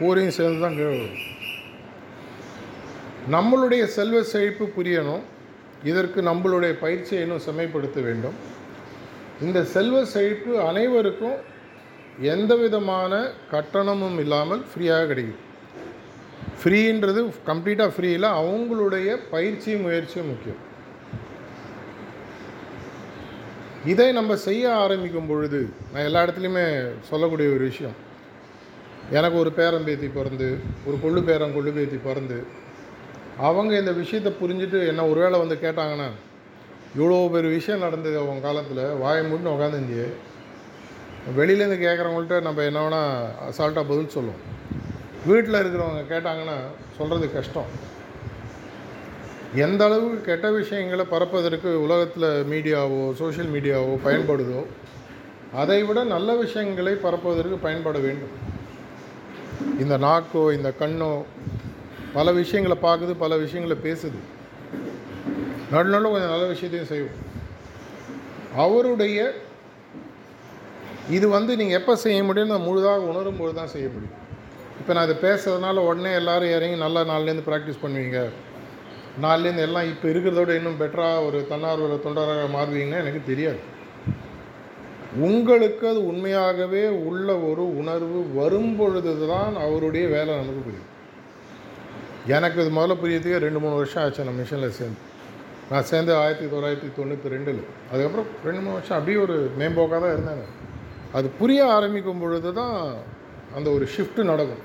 கூரையும் 0.00 0.36
சேர்ந்து 0.38 0.62
தான் 0.64 0.76
கீழே 0.78 1.06
நம்மளுடைய 3.34 3.82
செல்வ 3.96 4.18
செழிப்பு 4.32 4.64
புரியணும். 4.76 5.22
இதற்கு 5.90 6.18
நம்மளுடைய 6.30 6.72
பயிற்சியை 6.82 7.20
இன்னும் 7.24 7.44
செம்மைப்படுத்த 7.46 7.98
வேண்டும். 8.08 8.36
இந்த 9.46 9.58
செல்வ 9.74 9.96
செழிப்பு 10.14 10.52
அனைவருக்கும் 10.68 11.38
எந்த 12.32 12.52
விதமான 12.62 13.12
கட்டணமும் 13.52 14.18
இல்லாமல் 14.24 14.62
ஃப்ரீயாக 14.70 15.08
கிடைக்கும் 15.10 15.42
ஃப்ரீன்றது 16.60 17.20
கம்ப்ளீட்டாக 17.48 17.92
ஃப்ரீ 17.94 18.10
இல்லை 18.16 18.30
அவங்களுடைய 18.40 19.08
பயிற்சியும் 19.32 19.84
முயற்சியும் 19.86 20.30
முக்கியம். 20.32 20.60
இதை 23.92 24.12
நம்ம 24.12 24.36
செய்ய 24.44 24.64
ஆரம்பிக்கும் 24.82 25.26
பொழுது 25.30 25.58
நான் 25.92 26.06
எல்லா 26.08 26.20
இடத்துலையுமே 26.24 26.66
சொல்லக்கூடிய 27.08 27.48
ஒரு 27.54 27.64
விஷயம். 27.70 27.96
எனக்கு 29.10 29.36
ஒரு 29.38 29.50
பேரம்பேத்தி 29.56 30.08
பிறந்து 30.14 30.48
ஒரு 30.86 30.96
கொள்ளு 31.02 31.20
பேரன் 31.24 31.56
கொள்ளு 31.56 31.72
பேத்தி 31.78 31.96
பிறந்து 31.96 32.38
அவங்க 33.48 33.72
இந்த 33.78 33.92
விஷயத்தை 33.92 34.30
புரிஞ்சுட்டு 34.40 34.78
என்ன 34.90 35.06
ஒரு 35.06 35.20
வேளை 35.20 35.38
வந்து 35.42 35.58
கேட்டாங்கன்னா 35.64 36.08
இவ்வளோ 36.98 37.18
பெரிய 37.34 37.52
விஷயம் 37.54 37.84
நடந்தது 37.86 38.16
அவங்க 38.18 38.46
காலத்தில் 38.46 38.84
வாயை 39.02 39.22
மூட்டு 39.24 39.54
உட்காந்துருந்துச்சு 39.54 40.08
வெளியிலேருந்து 41.38 41.78
கேட்குறவங்கள்ட்ட 41.86 42.38
நம்ம 42.46 42.62
என்ன 42.62 42.80
வேணால் 42.84 43.12
அசால்ட்டாக 43.48 43.90
பதில் 43.90 44.14
சொல்லுவோம். 44.16 44.42
வீட்டில் 45.26 45.60
இருக்கிறவங்க 45.62 46.02
கேட்டாங்கன்னா 46.14 46.56
சொல்கிறது 46.96 47.28
கஷ்டம். 47.32 47.70
எந்த 49.62 49.80
அளவுக்கு 49.86 50.20
கெட்ட 50.28 50.46
விஷயங்களை 50.50 51.04
பரப்பதற்கு 51.12 51.70
உலகத்தில் 51.82 52.28
மீடியாவோ 52.52 53.00
சோஷியல் 53.20 53.50
மீடியாவோ 53.54 53.92
பயன்படுதோ 54.06 54.60
அதை 55.62 55.76
விட 55.88 55.98
நல்ல 56.12 56.30
விஷயங்களை 56.40 56.92
பரப்புவதற்கு 57.04 57.56
பயன்பட 57.66 57.98
வேண்டும். 58.04 58.32
இந்த 59.82 59.94
நாக்கோ 60.04 60.42
இந்த 60.56 60.70
கண்ணோ 60.80 61.10
பல 62.16 62.32
விஷயங்களை 62.40 62.76
பார்க்குது 62.86 63.12
பல 63.22 63.36
விஷயங்களை 63.42 63.76
பேசுது. 63.84 64.20
நடு 65.72 65.92
கொஞ்சம் 66.14 66.34
நல்ல 66.34 66.46
விஷயத்தையும் 66.54 66.90
செய்வோம். 66.92 67.20
அவருடைய 68.64 69.18
இது 71.16 71.28
வந்து 71.36 71.52
நீங்கள் 71.60 71.78
எப்போ 71.80 71.94
செய்ய 72.06 72.18
முடியும்னு 72.30 72.58
முழுதாக 72.66 73.10
உணரும்போது 73.12 73.54
தான் 73.60 73.72
செய்ய 73.74 73.86
முடியும். 73.94 74.18
இப்போ 74.80 74.92
நான் 74.94 75.06
இதை 75.08 75.16
பேசுறதுனால 75.28 75.84
உடனே 75.90 76.12
எல்லாரும் 76.20 76.54
இறங்கி 76.56 76.76
நல்ல 76.84 77.04
நாள்லேருந்து 77.10 77.46
ப்ராக்டிஸ் 77.50 77.82
பண்ணுவீங்க. 77.84 78.20
நாளிலேருந்து 79.22 79.64
எல்லாம் 79.66 79.88
இப்போ 79.90 80.06
இருக்கிறதோட 80.08 80.50
இன்னும் 80.58 80.80
பெட்டராக 80.80 81.26
ஒரு 81.26 81.38
தன்னார்வல 81.50 81.96
தொண்டராக 82.06 82.46
மாறுவீங்கன்னா 82.56 83.00
எனக்கு 83.02 83.22
தெரியாது. 83.26 83.60
உங்களுக்கு 85.26 85.88
அது 85.88 86.00
உண்மையாகவே 86.10 86.88
உள்ள 86.88 87.38
ஒரு 87.48 87.64
உணர்வு 87.80 88.20
வரும்பொழுது 88.38 89.28
தான் 89.28 89.54
அவருடைய 89.66 90.06
வேலை 90.14 90.30
நமக்கு 90.40 90.64
புரியும். 90.66 90.90
எனக்கு 92.26 92.60
இது 92.62 92.70
முதல்ல 92.76 92.96
புரியறதுக்கே 93.02 93.38
ரெண்டு 93.46 93.60
மூணு 93.64 93.74
வருஷம் 93.80 94.02
ஆச்சு 94.02 94.26
நான் 94.28 94.40
மிஷனில் 94.42 94.76
சேர்ந்து. 94.80 95.00
நான் 95.70 95.88
சேர்ந்து 95.90 96.12
ஆயிரத்தி 96.16 96.46
தொள்ளாயிரத்தி 96.54 96.88
தொண்ணூற்றி 96.98 97.32
ரெண்டில். 97.34 97.62
அதுக்கப்புறம் 97.92 98.28
ரெண்டு 98.44 98.60
மூணு 98.60 98.76
வருஷம் 98.78 98.96
அப்படியே 98.98 99.18
ஒரு 99.24 99.36
மேம்போக்காக 99.58 100.00
தான் 100.04 100.14
இருந்தேன். 100.16 100.44
அது 101.12 101.28
புரிய 101.40 101.72
ஆரம்பிக்கும் 101.72 102.22
பொழுது 102.22 102.52
தான் 102.52 102.76
அந்த 103.56 103.70
ஒரு 103.70 103.88
ஷிஃப்ட்டு 103.96 104.30
நடக்கும். 104.30 104.62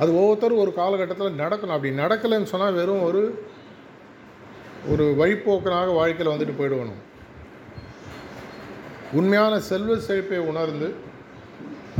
அது 0.00 0.10
ஒவ்வொருத்தரும் 0.18 0.62
ஒரு 0.64 0.72
காலகட்டத்தில் 0.80 1.40
நடக்கணும். 1.42 1.76
அப்படி 1.76 1.92
நடக்கலைன்னு 2.02 2.52
சொன்னால் 2.52 2.78
வெறும் 2.80 3.06
ஒரு 3.08 3.22
ஒரு 4.92 5.04
வழிப்போக்கனாக 5.20 5.94
வாழ்க்கையில் 6.00 6.32
வந்துட்டு 6.32 6.58
போயிடுவணும். 6.58 7.00
உண்மையான 9.18 9.54
செல்வ 9.70 9.96
செழிப்பை 10.08 10.38
உணர்ந்து 10.50 10.88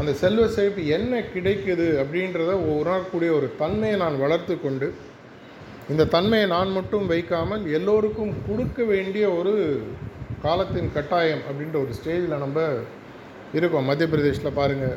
அந்த 0.00 0.12
செல்வ 0.22 0.44
செழிப்பு 0.56 0.82
என்ன 0.96 1.18
கிடைக்குது 1.34 1.86
அப்படின்றத 2.02 2.52
உணரக்கூடிய 2.74 3.30
ஒரு 3.38 3.48
தன்மையை 3.62 3.96
நான் 4.02 4.22
வளர்த்து 4.22 4.54
கொண்டு 4.60 4.86
இந்த 5.92 6.04
தன்மையை 6.14 6.46
நான் 6.54 6.70
மட்டும் 6.76 7.06
வைக்காமல் 7.12 7.64
எல்லோருக்கும் 7.78 8.32
கொடுக்க 8.48 8.84
வேண்டிய 8.92 9.24
ஒரு 9.38 9.52
காலத்தின் 10.44 10.92
கட்டாயம் 10.94 11.42
அப்படின்ற 11.48 11.76
ஒரு 11.84 11.92
ஸ்டேஜில் 11.98 12.42
நம்ம 12.44 12.60
இருக்கோம். 13.58 13.88
மத்திய 13.88 14.08
பிரதேஷில் 14.12 14.58
பாருங்கள் 14.60 14.96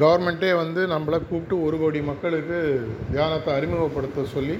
கவர்மெண்ட்டே 0.00 0.48
வந்து 0.62 0.80
நம்மளை 0.92 1.18
கூப்பிட்டு 1.28 1.56
ஒரு 1.66 1.76
கோடி 1.80 2.00
மக்களுக்கு 2.08 2.58
தியானத்தை 3.12 3.50
அறிமுகப்படுத்த 3.58 4.24
சொல்லி 4.32 4.56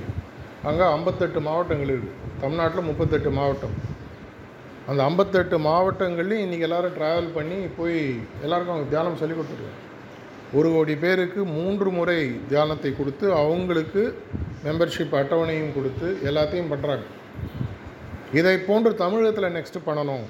அங்கே 0.68 0.84
ஐம்பத்தெட்டு 0.96 1.40
மாவட்டங்கள் 1.46 1.90
இருக்குது 1.94 2.20
தமிழ்நாட்டில் 2.42 2.88
முப்பத்தெட்டு 2.88 3.30
மாவட்டம். 3.38 3.74
அந்த 4.90 5.00
ஐம்பத்தெட்டு 5.08 5.56
மாவட்டங்கள்லையும் 5.66 6.44
இன்றைக்கி 6.44 6.66
எல்லோரும் 6.68 6.94
ட்ராவல் 6.98 7.28
பண்ணி 7.36 7.58
போய் 7.78 7.98
எல்லாருக்கும் 8.44 8.74
அவங்க 8.74 8.90
தியானம் 8.92 9.20
சொல்லி 9.22 9.34
கொடுத்துருக்காங்க. 9.36 9.80
ஒரு 10.58 10.68
கோடி 10.74 10.94
பேருக்கு 11.04 11.40
மூன்று 11.56 11.90
முறை 11.98 12.18
தியானத்தை 12.52 12.90
கொடுத்து 12.98 13.26
அவங்களுக்கு 13.40 14.02
மெம்பர்ஷிப் 14.66 15.16
அட்டவணையும் 15.20 15.74
கொடுத்து 15.76 16.08
எல்லாத்தையும் 16.30 16.70
பண்ணுறாங்க 16.72 17.06
இதை 18.38 18.54
போன்று 18.68 18.92
தமிழகத்தில் 19.02 19.54
நெக்ஸ்ட்டு 19.56 19.86
பண்ணணும். 19.88 20.24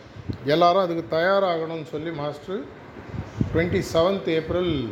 எல்லாரும் 0.54 0.84
அதுக்கு 0.86 1.04
தயாராகணும்னு 1.16 1.88
சொல்லி 1.92 2.10
master 2.22 2.62
twenty 3.54 3.82
seventh 3.92 4.28
April 4.28 4.88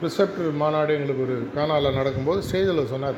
preceptor 0.00 0.52
மாநாடு 0.52 0.94
எங்களுக்கு 0.94 1.22
ஒரு 1.22 1.34
கானாவில் 1.56 1.94
நடக்கும்போது 1.94 2.40
ஸ்டேஜில் 2.46 2.84
சொன்னார். 2.84 3.14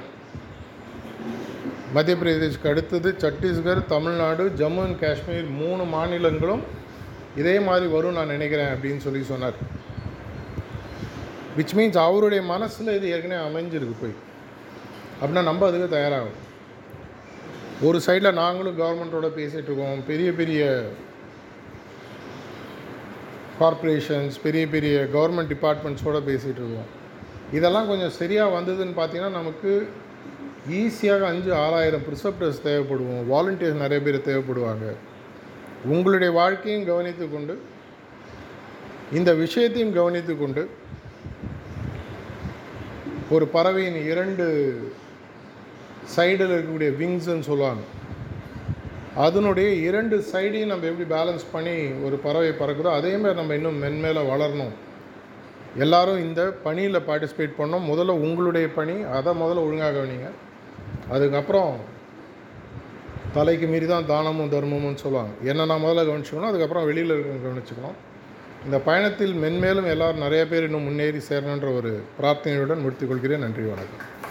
மத்திய 1.93 2.17
பிரதேஷ்க்கு 2.23 2.69
அடுத்தது 2.69 3.15
சத்தீஸ்கர் 3.19 3.87
தமிழ்நாடு 3.87 4.53
ஜம்மு 4.57 4.83
அண்ட் 4.85 5.01
காஷ்மீர் 5.01 5.45
மூணு 5.45 5.83
மாநிலங்களும் 5.83 6.61
இதே 7.37 7.59
மாதிரி 7.61 7.87
வரும் 7.87 8.13
நான் 8.13 8.27
நினைக்கிறேன் 8.27 8.67
அப்படின்னு 8.67 8.97
சொல்லி 8.97 9.23
சொன்னார். 9.23 9.53
விச் 11.57 11.75
மீன்ஸ் 11.77 11.99
அவருடைய 11.99 12.45
மனசில் 12.45 12.95
இது 12.97 13.11
ஏற்கனவே 13.11 13.47
அமைஞ்சிருக்கு 13.49 13.97
போய். 14.01 14.15
அப்படின்னா 15.23 15.43
நம்ம 15.43 15.67
அதுக்கு 15.67 15.89
தயாராகும். 15.89 16.39
ஒரு 17.83 18.01
சைடில் 18.07 18.33
நாங்களும் 18.33 18.81
கவர்மெண்ட்டோட 18.81 19.31
பேசிகிட்டு 19.39 19.71
இருக்கோம். 19.71 20.05
பெரிய 20.07 20.33
பெரிய 20.33 20.85
கார்ப்பரேஷன்ஸ் 23.61 24.37
பெரிய 24.43 24.67
பெரிய 24.75 24.95
கவர்மெண்ட் 25.15 25.53
டிபார்ட்மெண்ட்ஸோடு 25.55 26.21
பேசிகிட்டு 26.31 26.61
இருக்கோம் 26.63 26.91
இதெல்லாம் 27.57 27.91
கொஞ்சம் 27.91 28.15
சரியாக 28.21 28.55
வந்ததுன்னு 28.59 28.95
பார்த்தீங்கன்னா 29.01 29.37
நமக்கு 29.41 29.73
ஈஸியாக 30.81 31.25
அஞ்சு 31.33 31.51
ஆறாயிரம் 31.55 32.05
ப்ரிசப்டர்ஸ் 32.07 32.65
தேவைப்படுவோம். 32.65 33.25
வாலண்டியர்ஸ் 33.33 33.83
நிறைய 33.85 33.99
பேர் 34.07 34.27
தேவைப்படுவாங்க. 34.31 34.87
உங்களுடைய 35.95 36.31
வாழ்க்கையும் 36.41 36.87
கவனித்து 36.91 37.27
கொண்டு 37.31 37.55
இந்த 39.19 39.31
விஷயத்தையும் 39.35 39.97
கவனித்து 39.99 40.35
கொண்டு 40.39 40.63
ஒரு 43.35 43.47
பறவையின் 43.57 43.99
இரண்டு 44.13 44.47
சைடில் 46.17 46.53
இருக்கக்கூடிய 46.55 46.91
விங்ஸ்ன்னு 47.01 47.49
சொல்லுவாங்க. 47.51 47.83
அதனுடைய 49.23 49.69
இரண்டு 49.89 50.17
சைடையும் 50.33 50.71
நம்ம 50.71 50.87
எப்படி 50.91 51.07
பேலன்ஸ் 51.15 51.45
பண்ணி 51.53 51.75
ஒரு 52.07 52.17
பறவை 52.25 52.49
பறக்குதோ 52.61 52.91
அதே 52.99 53.13
மாதிரி 53.17 53.39
நம்ம 53.41 53.55
இன்னும் 53.59 53.83
மென்மேலே 53.83 54.23
வளரணும். 54.31 54.73
எல்லாரும் 55.85 56.19
இந்த 56.25 56.41
பணியில் 56.65 57.07
பார்ட்டிசிபேட் 57.09 57.59
பண்ணோம் 57.59 57.87
முதல்ல 57.91 58.17
உங்களுடைய 58.27 58.67
பணி 58.79 58.97
அதை 59.19 59.33
முதல்ல 59.43 59.65
ஒழுங்காக 59.67 59.93
கவனிங்க. 59.97 60.31
அதுக்கப்புறம் 61.15 61.73
தலைக்கு 63.37 63.67
மீறி 63.67 63.87
தான் 63.87 64.11
தானமும் 64.13 64.53
தர்மமும் 64.57 65.01
சொல்லுவாங்க. 65.05 65.33
என்னென்ன 65.51 65.79
முதல்ல 65.85 66.07
கவனிச்சுக்கணும் 66.09 66.51
அதுக்கப்புறம் 66.51 66.89
வெளியில் 66.91 67.15
இருக்க 67.15 67.49
கவனிச்சுக்கணும். 67.49 67.97
இந்த 68.67 68.79
பயணத்தில் 68.79 69.35
மென்மேலும் 69.45 69.91
எல்லோரும் 69.95 70.25
நிறைய 70.27 70.49
பேர் 70.49 70.67
இன்னும் 70.69 70.87
முன்னேறி 70.89 71.23
சேரணுன்ற 71.31 71.71
ஒரு 71.79 71.93
பிரார்த்தனையுடன் 72.21 72.85
முடித்துக்கொள்கிறேன் 72.85 73.45
நன்றி 73.47 73.65
வணக்கம். 73.73 74.24